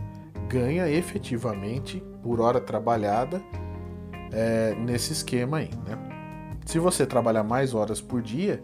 ganha 0.48 0.90
efetivamente 0.90 2.02
por 2.20 2.40
hora 2.40 2.60
trabalhada 2.60 3.40
é, 4.32 4.74
nesse 4.74 5.12
esquema 5.12 5.58
aí, 5.58 5.70
né? 5.86 5.96
Se 6.66 6.78
você 6.78 7.06
trabalhar 7.06 7.44
mais 7.44 7.74
horas 7.74 8.00
por 8.00 8.22
dia, 8.22 8.62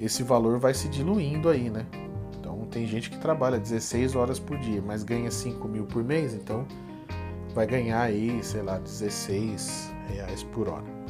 esse 0.00 0.22
valor 0.22 0.58
vai 0.58 0.74
se 0.74 0.88
diluindo 0.88 1.48
aí, 1.48 1.70
né? 1.70 1.86
Então 2.38 2.66
tem 2.70 2.86
gente 2.86 3.10
que 3.10 3.18
trabalha 3.18 3.58
16 3.58 4.16
horas 4.16 4.38
por 4.38 4.58
dia, 4.58 4.82
mas 4.82 5.02
ganha 5.02 5.30
5 5.30 5.68
mil 5.68 5.84
por 5.84 6.02
mês, 6.02 6.34
então 6.34 6.66
vai 7.54 7.66
ganhar 7.66 8.00
aí, 8.00 8.42
sei 8.42 8.62
lá, 8.62 8.78
16 8.78 9.92
reais 10.08 10.42
por 10.42 10.68
hora. 10.68 11.00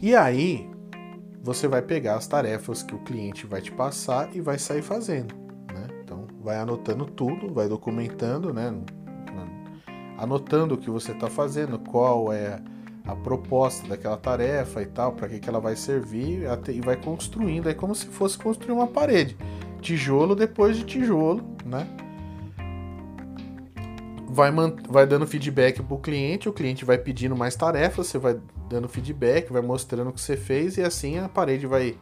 E 0.00 0.14
aí 0.14 0.70
você 1.42 1.66
vai 1.66 1.82
pegar 1.82 2.16
as 2.16 2.26
tarefas 2.26 2.82
que 2.82 2.94
o 2.94 2.98
cliente 3.00 3.46
vai 3.46 3.60
te 3.60 3.72
passar 3.72 4.34
e 4.34 4.40
vai 4.40 4.58
sair 4.58 4.82
fazendo 4.82 5.48
vai 6.48 6.56
anotando 6.56 7.04
tudo, 7.04 7.52
vai 7.52 7.68
documentando, 7.68 8.54
né? 8.54 8.74
Anotando 10.16 10.74
o 10.74 10.78
que 10.78 10.88
você 10.88 11.12
está 11.12 11.28
fazendo, 11.28 11.78
qual 11.78 12.32
é 12.32 12.58
a 13.08 13.16
proposta 13.16 13.88
daquela 13.88 14.16
tarefa 14.16 14.82
e 14.82 14.86
tal, 14.86 15.12
para 15.12 15.28
que, 15.28 15.40
que 15.40 15.48
ela 15.48 15.58
vai 15.58 15.74
servir, 15.74 16.42
e 16.68 16.80
vai 16.80 16.96
construindo, 16.96 17.68
é 17.68 17.74
como 17.74 17.94
se 17.94 18.06
fosse 18.06 18.38
construir 18.38 18.72
uma 18.72 18.86
parede, 18.86 19.36
tijolo 19.80 20.36
depois 20.36 20.76
de 20.76 20.84
tijolo, 20.84 21.42
né? 21.64 21.86
Vai, 24.30 24.52
vai 24.88 25.06
dando 25.06 25.26
feedback 25.26 25.82
para 25.82 25.94
o 25.94 25.98
cliente, 25.98 26.48
o 26.48 26.52
cliente 26.52 26.84
vai 26.84 26.98
pedindo 26.98 27.34
mais 27.34 27.56
tarefas, 27.56 28.06
você 28.06 28.18
vai 28.18 28.38
dando 28.68 28.88
feedback, 28.88 29.50
vai 29.50 29.62
mostrando 29.62 30.10
o 30.10 30.12
que 30.12 30.20
você 30.20 30.36
fez 30.36 30.76
e 30.76 30.82
assim 30.82 31.18
a 31.18 31.28
parede 31.28 31.66
vai, 31.66 31.96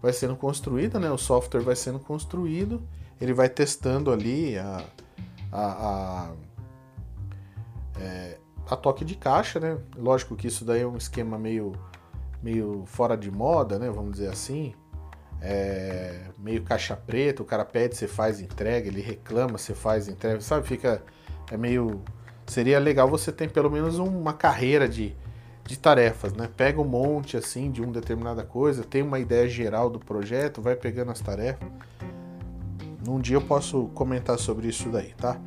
vai 0.00 0.12
sendo 0.12 0.36
construída, 0.36 0.98
né? 0.98 1.10
O 1.10 1.18
software 1.18 1.60
vai 1.60 1.74
sendo 1.76 1.98
construído 1.98 2.80
ele 3.20 3.32
vai 3.32 3.48
testando 3.48 4.12
ali 4.12 4.56
a, 4.58 4.84
a, 5.52 5.62
a, 5.62 6.30
é, 8.00 8.38
a, 8.70 8.76
toque 8.76 9.04
de 9.04 9.14
caixa, 9.14 9.58
né? 9.60 9.78
Lógico 9.96 10.36
que 10.36 10.46
isso 10.46 10.64
daí 10.64 10.82
é 10.82 10.86
um 10.86 10.96
esquema 10.96 11.38
meio, 11.38 11.72
meio 12.42 12.84
fora 12.86 13.16
de 13.16 13.30
moda, 13.30 13.78
né? 13.78 13.90
Vamos 13.90 14.12
dizer 14.12 14.28
assim. 14.28 14.74
É, 15.40 16.30
meio 16.36 16.62
caixa 16.64 16.96
preta, 16.96 17.42
o 17.42 17.44
cara 17.44 17.64
pede, 17.64 17.96
você 17.96 18.08
faz 18.08 18.40
entrega, 18.40 18.88
ele 18.88 19.00
reclama, 19.00 19.56
você 19.56 19.72
faz 19.72 20.08
entrega, 20.08 20.40
sabe? 20.40 20.66
Fica 20.66 21.02
é 21.50 21.56
meio 21.56 22.02
seria 22.46 22.78
legal 22.78 23.08
você 23.08 23.30
ter 23.30 23.50
pelo 23.50 23.70
menos 23.70 23.98
uma 23.98 24.32
carreira 24.32 24.88
de, 24.88 25.14
de 25.64 25.78
tarefas, 25.78 26.32
né? 26.32 26.48
Pega 26.56 26.80
um 26.80 26.84
monte 26.84 27.36
assim 27.36 27.70
de 27.70 27.82
uma 27.82 27.92
determinada 27.92 28.42
coisa, 28.42 28.82
tem 28.82 29.02
uma 29.02 29.18
ideia 29.18 29.46
geral 29.48 29.90
do 29.90 29.98
projeto, 29.98 30.62
vai 30.62 30.74
pegando 30.74 31.10
as 31.10 31.20
tarefas. 31.20 31.68
Num 33.06 33.20
dia 33.20 33.36
eu 33.36 33.42
posso 33.42 33.88
comentar 33.94 34.38
sobre 34.38 34.68
isso 34.68 34.88
daí, 34.88 35.12
tá? 35.14 35.38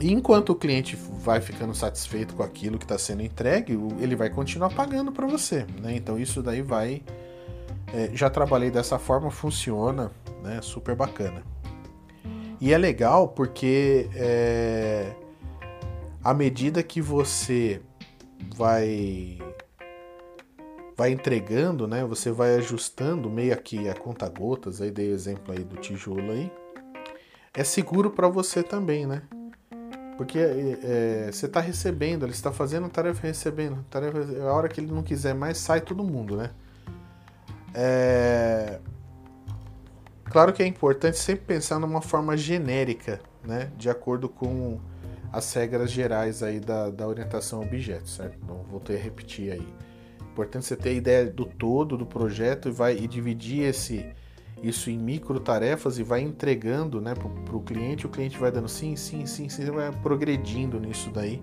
E 0.00 0.12
enquanto 0.12 0.50
o 0.50 0.54
cliente 0.54 0.96
vai 0.96 1.40
ficando 1.40 1.74
satisfeito 1.74 2.34
com 2.34 2.42
aquilo 2.42 2.78
que 2.78 2.84
está 2.84 2.98
sendo 2.98 3.22
entregue, 3.22 3.78
ele 4.00 4.16
vai 4.16 4.28
continuar 4.28 4.70
pagando 4.70 5.12
para 5.12 5.26
você, 5.26 5.66
né? 5.80 5.94
Então 5.94 6.18
isso 6.18 6.42
daí 6.42 6.62
vai. 6.62 7.02
É, 7.92 8.10
já 8.12 8.28
trabalhei 8.28 8.70
dessa 8.70 8.98
forma, 8.98 9.30
funciona, 9.30 10.10
né? 10.42 10.60
Super 10.62 10.96
bacana. 10.96 11.42
E 12.60 12.72
é 12.72 12.78
legal 12.78 13.28
porque 13.28 14.08
é, 14.14 15.12
à 16.22 16.34
medida 16.34 16.82
que 16.82 17.00
você 17.00 17.80
vai 18.56 19.38
vai 20.96 21.10
entregando, 21.10 21.86
né? 21.86 22.04
Você 22.04 22.30
vai 22.30 22.56
ajustando 22.56 23.28
meio 23.28 23.52
aqui 23.52 23.88
a 23.88 23.94
conta 23.94 24.28
gotas, 24.28 24.80
aí 24.80 24.90
dei 24.90 25.10
exemplo 25.10 25.52
aí 25.52 25.64
do 25.64 25.76
tijolo 25.76 26.30
aí. 26.30 26.52
É 27.52 27.62
seguro 27.64 28.10
para 28.10 28.28
você 28.28 28.62
também, 28.62 29.06
né? 29.06 29.22
Porque 30.16 30.38
é, 30.38 31.28
você 31.32 31.46
está 31.46 31.60
recebendo, 31.60 32.24
ele 32.24 32.32
está 32.32 32.52
fazendo 32.52 32.88
tarefa 32.88 33.26
recebendo, 33.26 33.84
tarefa, 33.90 34.18
a 34.42 34.52
hora 34.52 34.68
que 34.68 34.80
ele 34.80 34.92
não 34.92 35.02
quiser 35.02 35.34
mais 35.34 35.58
sai 35.58 35.80
todo 35.80 36.04
mundo, 36.04 36.36
né? 36.36 36.50
É... 37.74 38.78
Claro 40.24 40.52
que 40.52 40.62
é 40.62 40.66
importante 40.66 41.18
sempre 41.18 41.44
pensar 41.44 41.78
numa 41.78 42.00
forma 42.00 42.36
genérica, 42.36 43.20
né? 43.44 43.70
De 43.76 43.90
acordo 43.90 44.28
com 44.28 44.80
as 45.32 45.52
regras 45.52 45.90
gerais 45.90 46.42
aí 46.42 46.60
da, 46.60 46.90
da 46.90 47.08
orientação 47.08 47.60
a 47.60 47.64
objetos, 47.64 48.14
certo? 48.14 48.38
Não 48.46 48.62
vou 48.62 48.78
ter 48.78 48.96
a 48.96 49.00
repetir 49.00 49.52
aí. 49.52 49.66
Importante 50.32 50.64
você 50.64 50.76
ter 50.76 50.90
a 50.90 50.92
ideia 50.92 51.26
do 51.26 51.44
todo 51.44 51.96
do 51.96 52.06
projeto 52.06 52.68
e 52.68 52.72
vai 52.72 52.96
e 52.96 53.08
dividir 53.08 53.64
esse 53.64 54.06
isso 54.68 54.90
em 54.90 54.98
micro 54.98 55.38
tarefas 55.38 55.98
e 55.98 56.02
vai 56.02 56.20
entregando 56.20 57.00
né, 57.00 57.14
para 57.14 57.56
o 57.56 57.60
cliente. 57.60 58.06
O 58.06 58.08
cliente 58.08 58.38
vai 58.38 58.50
dando 58.50 58.68
sim, 58.68 58.96
sim, 58.96 59.26
sim, 59.26 59.48
sim, 59.48 59.70
vai 59.70 59.90
progredindo 59.92 60.80
nisso 60.80 61.10
daí. 61.10 61.42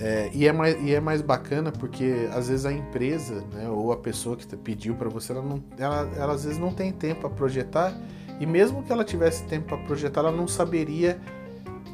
É, 0.00 0.30
e, 0.32 0.46
é 0.46 0.52
mais, 0.52 0.80
e 0.80 0.94
é 0.94 1.00
mais 1.00 1.20
bacana 1.20 1.72
porque 1.72 2.28
às 2.32 2.48
vezes 2.48 2.64
a 2.64 2.72
empresa 2.72 3.44
né, 3.52 3.68
ou 3.68 3.90
a 3.90 3.96
pessoa 3.96 4.36
que 4.36 4.46
pediu 4.56 4.94
para 4.94 5.08
você, 5.08 5.32
ela, 5.32 5.42
não, 5.42 5.62
ela, 5.76 6.08
ela 6.16 6.32
às 6.34 6.44
vezes 6.44 6.58
não 6.58 6.72
tem 6.72 6.92
tempo 6.92 7.22
para 7.22 7.30
projetar 7.30 7.98
e 8.38 8.46
mesmo 8.46 8.84
que 8.84 8.92
ela 8.92 9.02
tivesse 9.02 9.44
tempo 9.44 9.66
para 9.66 9.78
projetar, 9.78 10.20
ela 10.20 10.30
não 10.30 10.46
saberia 10.46 11.20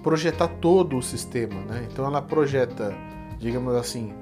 projetar 0.02 0.48
todo 0.48 0.98
o 0.98 1.02
sistema. 1.02 1.62
Né? 1.62 1.88
Então 1.90 2.04
ela 2.04 2.20
projeta, 2.20 2.94
digamos 3.38 3.74
assim, 3.74 4.12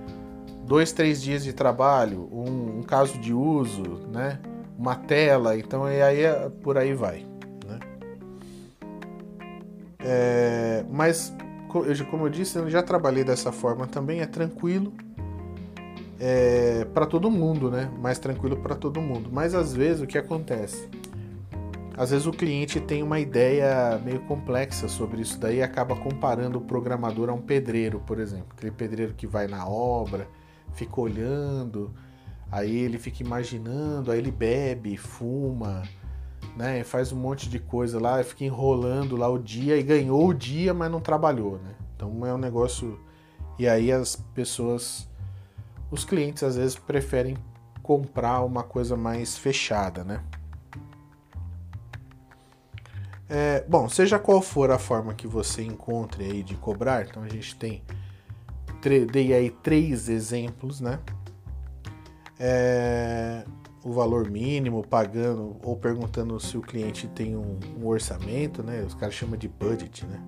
dois, 0.64 0.92
três 0.92 1.22
dias 1.22 1.44
de 1.44 1.52
trabalho, 1.52 2.28
um, 2.32 2.78
um 2.78 2.82
caso 2.82 3.18
de 3.18 3.32
uso, 3.32 3.82
né? 4.12 4.38
Uma 4.78 4.96
tela, 4.96 5.56
então 5.56 5.90
e 5.90 6.00
aí 6.02 6.22
é, 6.22 6.48
por 6.62 6.76
aí 6.76 6.94
vai. 6.94 7.26
Né? 7.66 7.80
É, 10.00 10.84
mas 10.90 11.34
como 12.10 12.26
eu 12.26 12.30
disse, 12.30 12.58
eu 12.58 12.68
já 12.68 12.82
trabalhei 12.82 13.24
dessa 13.24 13.50
forma 13.50 13.86
também, 13.86 14.20
é 14.20 14.26
tranquilo 14.26 14.92
é, 16.24 16.86
para 16.94 17.04
todo 17.04 17.28
mundo, 17.28 17.68
né? 17.68 17.90
Mais 17.98 18.16
tranquilo 18.16 18.56
para 18.56 18.76
todo 18.76 19.00
mundo. 19.00 19.28
Mas 19.32 19.56
às 19.56 19.74
vezes 19.74 20.02
o 20.02 20.06
que 20.06 20.16
acontece? 20.16 20.88
Às 21.96 22.10
vezes 22.10 22.26
o 22.26 22.30
cliente 22.30 22.80
tem 22.80 23.02
uma 23.02 23.18
ideia 23.18 24.00
meio 24.04 24.20
complexa 24.20 24.86
sobre 24.86 25.20
isso 25.20 25.38
daí 25.38 25.56
e 25.56 25.62
acaba 25.62 25.96
comparando 25.96 26.58
o 26.58 26.60
programador 26.60 27.28
a 27.28 27.32
um 27.32 27.40
pedreiro, 27.40 28.00
por 28.06 28.20
exemplo. 28.20 28.46
Aquele 28.56 28.70
pedreiro 28.70 29.14
que 29.14 29.26
vai 29.26 29.48
na 29.48 29.66
obra, 29.66 30.28
fica 30.74 31.00
olhando, 31.00 31.92
aí 32.50 32.76
ele 32.76 32.98
fica 32.98 33.22
imaginando, 33.22 34.10
aí 34.10 34.18
ele 34.18 34.30
bebe, 34.30 34.96
fuma, 34.96 35.82
né? 36.56 36.84
Faz 36.84 37.12
um 37.12 37.16
monte 37.16 37.48
de 37.48 37.58
coisa 37.58 38.00
lá, 38.00 38.22
fica 38.22 38.44
enrolando 38.44 39.16
lá 39.16 39.28
o 39.28 39.38
dia 39.38 39.76
e 39.76 39.82
ganhou 39.82 40.28
o 40.28 40.34
dia, 40.34 40.74
mas 40.74 40.90
não 40.90 41.00
trabalhou, 41.00 41.58
né? 41.58 41.74
Então 41.96 42.26
é 42.26 42.32
um 42.32 42.38
negócio. 42.38 43.00
E 43.58 43.68
aí 43.68 43.92
as 43.92 44.16
pessoas, 44.16 45.08
os 45.90 46.04
clientes 46.04 46.42
às 46.42 46.56
vezes 46.56 46.76
preferem 46.76 47.36
comprar 47.82 48.42
uma 48.42 48.62
coisa 48.62 48.96
mais 48.96 49.36
fechada, 49.36 50.04
né? 50.04 50.22
É, 53.28 53.64
bom, 53.66 53.88
seja 53.88 54.18
qual 54.18 54.42
for 54.42 54.70
a 54.70 54.78
forma 54.78 55.14
que 55.14 55.26
você 55.26 55.62
encontre 55.62 56.22
aí 56.22 56.42
de 56.42 56.54
cobrar, 56.54 57.06
então 57.06 57.22
a 57.22 57.28
gente 57.28 57.56
tem 57.56 57.82
dei 58.88 59.32
aí 59.32 59.50
três 59.50 60.08
exemplos, 60.08 60.80
né? 60.80 60.98
É, 62.38 63.44
o 63.84 63.92
valor 63.92 64.30
mínimo, 64.30 64.86
pagando 64.86 65.56
ou 65.62 65.76
perguntando 65.76 66.38
se 66.40 66.56
o 66.56 66.60
cliente 66.60 67.06
tem 67.08 67.36
um, 67.36 67.58
um 67.80 67.86
orçamento, 67.86 68.62
né? 68.62 68.82
Os 68.86 68.94
caras 68.94 69.14
chamam 69.14 69.36
de 69.36 69.48
budget, 69.48 70.06
né? 70.06 70.20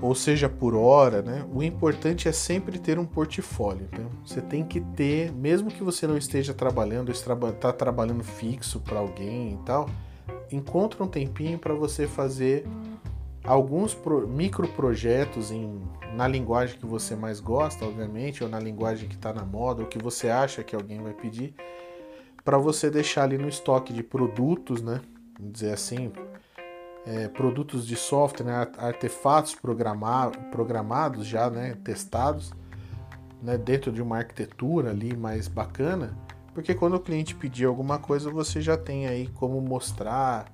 Ou 0.00 0.14
seja, 0.14 0.48
por 0.48 0.74
hora, 0.74 1.22
né? 1.22 1.46
O 1.52 1.62
importante 1.62 2.28
é 2.28 2.32
sempre 2.32 2.78
ter 2.78 2.98
um 2.98 3.06
portfólio. 3.06 3.88
Então, 3.90 4.10
você 4.24 4.42
tem 4.42 4.62
que 4.62 4.80
ter, 4.80 5.32
mesmo 5.32 5.70
que 5.70 5.82
você 5.82 6.06
não 6.06 6.18
esteja 6.18 6.52
trabalhando, 6.52 7.10
está 7.10 7.72
trabalhando 7.72 8.22
fixo 8.22 8.80
para 8.80 8.98
alguém 8.98 9.54
e 9.54 9.56
tal, 9.64 9.88
encontra 10.52 11.02
um 11.02 11.08
tempinho 11.08 11.58
para 11.58 11.74
você 11.74 12.06
fazer 12.06 12.66
alguns 13.46 13.96
micro 14.28 14.68
projetos 14.68 15.50
em, 15.50 15.80
na 16.14 16.26
linguagem 16.26 16.78
que 16.78 16.86
você 16.86 17.14
mais 17.14 17.40
gosta, 17.40 17.84
obviamente, 17.84 18.42
ou 18.42 18.50
na 18.50 18.58
linguagem 18.58 19.08
que 19.08 19.14
está 19.14 19.32
na 19.32 19.44
moda, 19.44 19.82
ou 19.82 19.88
que 19.88 19.98
você 19.98 20.28
acha 20.28 20.62
que 20.62 20.74
alguém 20.74 21.02
vai 21.02 21.12
pedir, 21.12 21.54
para 22.44 22.58
você 22.58 22.90
deixar 22.90 23.24
ali 23.24 23.38
no 23.38 23.48
estoque 23.48 23.92
de 23.92 24.02
produtos, 24.02 24.82
né? 24.82 25.00
Vamos 25.38 25.52
dizer 25.52 25.72
assim, 25.72 26.12
é, 27.06 27.28
produtos 27.28 27.86
de 27.86 27.96
software, 27.96 28.46
né? 28.46 28.68
artefatos 28.78 29.54
programa, 29.54 30.30
programados 30.50 31.26
já, 31.26 31.50
né? 31.50 31.76
Testados, 31.84 32.52
né? 33.42 33.58
Dentro 33.58 33.92
de 33.92 34.00
uma 34.00 34.18
arquitetura 34.18 34.90
ali 34.90 35.16
mais 35.16 35.48
bacana 35.48 36.16
porque 36.56 36.74
quando 36.74 36.94
o 36.94 37.00
cliente 37.00 37.34
pedir 37.34 37.66
alguma 37.66 37.98
coisa, 37.98 38.30
você 38.30 38.62
já 38.62 38.78
tem 38.78 39.06
aí 39.06 39.28
como 39.34 39.60
mostrar, 39.60 40.46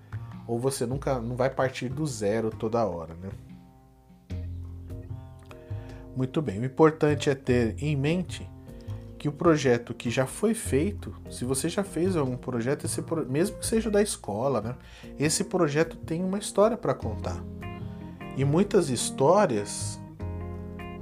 ou 0.53 0.59
você 0.59 0.85
nunca 0.85 1.19
não 1.19 1.35
vai 1.35 1.49
partir 1.49 1.89
do 1.89 2.07
zero 2.07 2.51
toda 2.51 2.85
hora, 2.85 3.15
né? 3.15 3.31
Muito 6.15 6.43
bem, 6.43 6.61
o 6.61 6.65
importante 6.67 7.31
é 7.31 7.35
ter 7.35 7.75
em 7.79 7.97
mente 7.97 8.47
que 9.19 9.31
o 9.31 9.33
projeto 9.33 9.95
que 9.95 10.11
já 10.11 10.27
foi 10.27 10.53
feito, 10.53 11.17
se 11.31 11.47
você 11.47 11.71
já 11.71 11.83
fez 11.83 12.17
algum 12.17 12.37
projeto, 12.37 12.85
esse, 12.85 13.03
mesmo 13.31 13.57
que 13.61 13.67
seja 13.67 13.91
da 13.91 14.03
escola, 14.03 14.61
né? 14.61 14.77
Esse 15.19 15.45
projeto 15.45 15.97
tem 15.97 16.23
uma 16.23 16.39
história 16.39 16.77
para 16.77 16.93
contar. 16.93 17.43
E 18.37 18.45
muitas 18.45 18.91
histórias, 18.91 19.99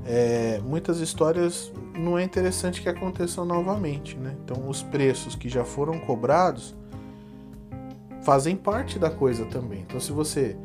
é, 0.06 0.60
muitas 0.60 1.00
histórias 1.00 1.72
não 1.98 2.16
é 2.16 2.22
interessante 2.22 2.80
que 2.80 2.88
aconteçam 2.88 3.44
novamente, 3.44 4.16
né? 4.16 4.36
Então, 4.44 4.68
os 4.68 4.80
preços 4.80 5.34
que 5.34 5.48
já 5.48 5.64
foram 5.64 5.98
cobrados 5.98 6.78
fazem 8.22 8.56
parte 8.56 8.98
da 8.98 9.10
coisa 9.10 9.44
também. 9.46 9.82
Então, 9.82 10.00
se 10.00 10.12
você 10.12 10.56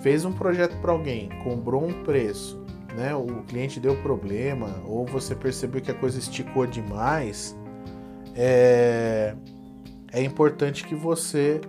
fez 0.00 0.24
um 0.24 0.32
projeto 0.32 0.76
para 0.80 0.92
alguém, 0.92 1.28
cobrou 1.42 1.84
um 1.84 2.02
preço, 2.02 2.62
né? 2.96 3.14
O 3.14 3.42
cliente 3.44 3.80
deu 3.80 3.96
problema 4.02 4.82
ou 4.84 5.06
você 5.06 5.34
percebeu 5.34 5.80
que 5.80 5.90
a 5.90 5.94
coisa 5.94 6.18
esticou 6.18 6.66
demais, 6.66 7.56
é, 8.34 9.34
é 10.12 10.22
importante 10.22 10.84
que 10.84 10.94
você 10.94 11.60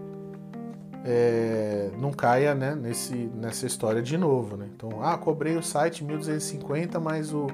é, 1.05 1.91
não 1.99 2.11
caia 2.11 2.55
né, 2.55 2.75
nesse, 2.75 3.13
nessa 3.35 3.65
história 3.65 4.01
de 4.01 4.17
novo. 4.17 4.57
Né? 4.57 4.67
Então, 4.73 5.03
ah, 5.03 5.17
cobrei 5.17 5.57
o 5.57 5.63
site 5.63 6.03
1250, 6.03 6.99
mas 6.99 7.33
o, 7.33 7.47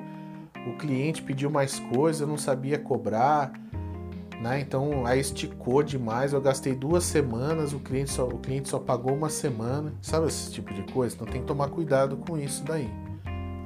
o 0.67 0.77
cliente 0.77 1.21
pediu 1.21 1.49
mais 1.49 1.79
coisa, 1.79 2.23
eu 2.23 2.27
não 2.27 2.37
sabia 2.37 2.77
cobrar, 2.77 3.51
né? 4.39 4.59
Então 4.61 5.05
aí 5.05 5.19
esticou 5.19 5.83
demais, 5.83 6.31
eu 6.31 6.41
gastei 6.41 6.73
duas 6.73 7.03
semanas, 7.03 7.73
o 7.73 7.79
cliente 7.79 8.11
só, 8.11 8.25
o 8.25 8.37
cliente 8.37 8.69
só 8.69 8.79
pagou 8.79 9.13
uma 9.13 9.29
semana, 9.29 9.93
sabe 10.01 10.27
esse 10.27 10.51
tipo 10.51 10.73
de 10.73 10.83
coisa? 10.93 11.15
Então 11.15 11.27
tem 11.27 11.41
que 11.41 11.47
tomar 11.47 11.69
cuidado 11.69 12.15
com 12.17 12.37
isso 12.37 12.63
daí, 12.63 12.89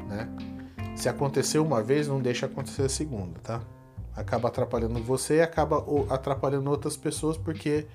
né? 0.08 0.28
Se 0.96 1.08
aconteceu 1.08 1.64
uma 1.64 1.82
vez, 1.82 2.08
não 2.08 2.20
deixa 2.20 2.46
acontecer 2.48 2.84
a 2.84 2.90
segunda, 2.90 3.40
tá? 3.42 3.62
Acaba 4.16 4.48
atrapalhando 4.48 5.02
você 5.04 5.38
e 5.38 5.42
acaba 5.42 5.84
atrapalhando 6.10 6.70
outras 6.70 6.98
pessoas 6.98 7.38
porque 7.38 7.86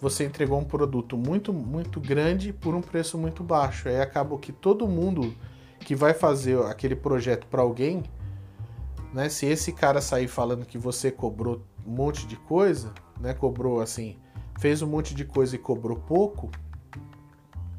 você 0.00 0.24
entregou 0.24 0.58
um 0.58 0.64
produto 0.64 1.16
muito 1.16 1.52
muito 1.52 2.00
grande 2.00 2.52
por 2.52 2.74
um 2.74 2.80
preço 2.82 3.16
muito 3.16 3.42
baixo. 3.42 3.88
Aí 3.88 4.00
acaba 4.00 4.36
que 4.38 4.52
todo 4.52 4.86
mundo 4.86 5.34
que 5.80 5.94
vai 5.94 6.12
fazer 6.14 6.58
aquele 6.64 6.96
projeto 6.96 7.46
para 7.46 7.62
alguém, 7.62 8.02
né? 9.12 9.28
Se 9.30 9.46
esse 9.46 9.72
cara 9.72 10.00
sair 10.00 10.28
falando 10.28 10.66
que 10.66 10.78
você 10.78 11.10
cobrou 11.10 11.62
um 11.86 11.90
monte 11.90 12.26
de 12.26 12.36
coisa, 12.36 12.92
né? 13.20 13.34
Cobrou 13.34 13.80
assim, 13.80 14.16
fez 14.58 14.82
um 14.82 14.86
monte 14.86 15.14
de 15.14 15.24
coisa 15.24 15.56
e 15.56 15.58
cobrou 15.58 15.96
pouco, 15.96 16.50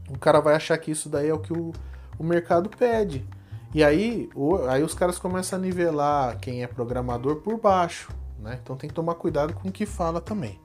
o 0.10 0.18
cara 0.18 0.40
vai 0.40 0.56
achar 0.56 0.78
que 0.78 0.92
isso 0.92 1.10
daí 1.10 1.30
é 1.30 1.34
o 1.34 1.40
que 1.40 1.54
o, 1.54 1.72
o 2.18 2.24
mercado 2.24 2.70
pede. 2.70 3.28
E 3.74 3.84
aí, 3.84 4.30
o, 4.34 4.56
aí 4.68 4.84
os 4.84 4.94
caras 4.94 5.20
começam 5.20 5.60
a 5.60 5.62
nivelar 5.62 6.38
quem 6.40 6.64
é 6.64 6.68
programador 6.68 7.38
por 7.38 7.60
baixo, 7.60 8.10
né? 8.40 8.60
Então 8.62 8.76
tem 8.76 8.88
que 8.88 8.94
tomar 8.94 9.16
cuidado 9.16 9.54
com 9.54 9.68
o 9.68 9.72
que 9.72 9.86
fala 9.86 10.22
também, 10.22 10.60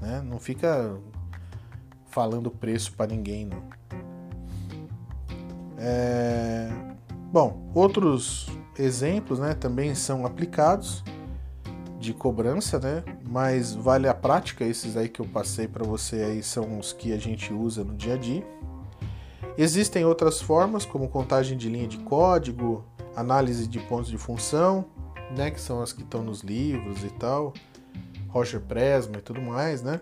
né? 0.00 0.20
Não 0.24 0.40
fica 0.40 0.96
falando 2.06 2.50
preço 2.50 2.92
para 2.94 3.06
ninguém, 3.06 3.46
não. 3.46 3.62
É... 5.78 6.68
Bom, 7.32 7.70
outros 7.74 8.48
exemplos 8.78 9.38
né, 9.38 9.54
também 9.54 9.94
são 9.94 10.26
aplicados 10.26 11.02
de 12.02 12.12
cobrança, 12.12 12.78
né? 12.78 13.04
Mas 13.24 13.72
vale 13.72 14.08
a 14.08 14.12
prática, 14.12 14.64
esses 14.64 14.96
aí 14.96 15.08
que 15.08 15.20
eu 15.20 15.26
passei 15.26 15.68
para 15.68 15.84
você 15.84 16.16
aí 16.16 16.42
são 16.42 16.78
os 16.78 16.92
que 16.92 17.12
a 17.12 17.18
gente 17.18 17.52
usa 17.52 17.84
no 17.84 17.94
dia 17.94 18.14
a 18.14 18.16
dia. 18.18 18.44
Existem 19.56 20.04
outras 20.04 20.40
formas, 20.40 20.84
como 20.84 21.08
contagem 21.08 21.56
de 21.56 21.68
linha 21.68 21.86
de 21.86 21.98
código, 21.98 22.84
análise 23.14 23.68
de 23.68 23.78
pontos 23.78 24.10
de 24.10 24.18
função, 24.18 24.84
né, 25.36 25.50
que 25.50 25.60
são 25.60 25.80
as 25.80 25.92
que 25.92 26.02
estão 26.02 26.22
nos 26.22 26.40
livros 26.40 27.04
e 27.04 27.10
tal, 27.10 27.52
Roger 28.28 28.60
Presma 28.60 29.18
e 29.18 29.22
tudo 29.22 29.40
mais, 29.40 29.82
né? 29.82 30.00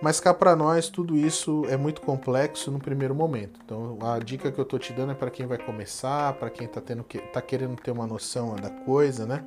Mas 0.00 0.18
cá 0.18 0.34
para 0.34 0.56
nós 0.56 0.88
tudo 0.88 1.16
isso 1.16 1.64
é 1.68 1.76
muito 1.76 2.00
complexo 2.00 2.70
no 2.70 2.78
primeiro 2.78 3.14
momento. 3.14 3.60
Então 3.64 3.98
a 4.00 4.18
dica 4.18 4.50
que 4.50 4.58
eu 4.58 4.64
tô 4.64 4.76
te 4.78 4.92
dando 4.92 5.12
é 5.12 5.14
para 5.14 5.30
quem 5.30 5.46
vai 5.46 5.58
começar, 5.58 6.32
para 6.34 6.50
quem 6.50 6.66
tá 6.66 6.80
tendo 6.80 7.04
que 7.04 7.18
tá 7.18 7.40
querendo 7.40 7.76
ter 7.76 7.92
uma 7.92 8.06
noção 8.06 8.56
da 8.56 8.70
coisa, 8.70 9.26
né? 9.26 9.44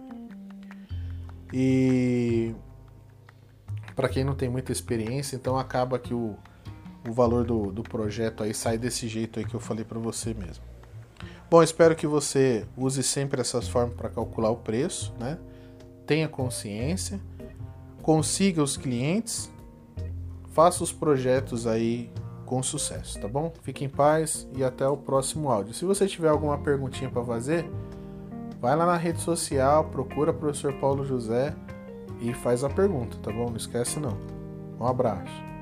E 1.53 2.53
para 3.95 4.09
quem 4.09 4.23
não 4.23 4.35
tem 4.35 4.49
muita 4.49 4.71
experiência, 4.71 5.35
então 5.35 5.57
acaba 5.57 5.97
que 5.97 6.13
o, 6.13 6.35
o 7.07 7.11
valor 7.11 7.45
do, 7.45 7.71
do 7.71 7.83
projeto 7.83 8.43
aí 8.43 8.53
sai 8.53 8.77
desse 8.77 9.07
jeito 9.07 9.39
aí 9.39 9.45
que 9.45 9.55
eu 9.55 9.59
falei 9.59 9.85
para 9.85 9.99
você 9.99 10.33
mesmo. 10.33 10.63
Bom, 11.49 11.61
espero 11.61 11.95
que 11.95 12.07
você 12.07 12.65
use 12.75 13.03
sempre 13.03 13.39
essas 13.39 13.67
formas 13.67 13.95
para 13.95 14.09
calcular 14.09 14.49
o 14.49 14.57
preço, 14.57 15.13
né? 15.19 15.37
Tenha 16.05 16.27
consciência, 16.27 17.19
consiga 18.01 18.61
os 18.61 18.75
clientes 18.75 19.49
faça 20.55 20.81
os 20.81 20.91
projetos 20.93 21.67
aí 21.67 22.09
com 22.45 22.63
sucesso, 22.63 23.19
tá 23.19 23.27
bom? 23.27 23.51
Fique 23.61 23.83
em 23.83 23.89
paz 23.89 24.47
e 24.55 24.63
até 24.63 24.87
o 24.87 24.95
próximo 24.95 25.51
áudio. 25.51 25.73
Se 25.73 25.83
você 25.83 26.07
tiver 26.07 26.29
alguma 26.29 26.57
perguntinha 26.57 27.09
para 27.09 27.25
fazer, 27.25 27.69
vai 28.61 28.75
lá 28.75 28.85
na 28.85 28.97
rede 28.97 29.21
social, 29.21 29.85
procura 29.85 30.31
o 30.31 30.33
professor 30.33 30.73
Paulo 30.73 31.05
José 31.05 31.53
e 32.21 32.33
faz 32.33 32.63
a 32.63 32.69
pergunta, 32.69 33.17
tá 33.21 33.31
bom? 33.31 33.49
Não 33.49 33.57
esquece 33.57 33.99
não. 33.99 34.17
Um 34.79 34.85
abraço. 34.85 35.54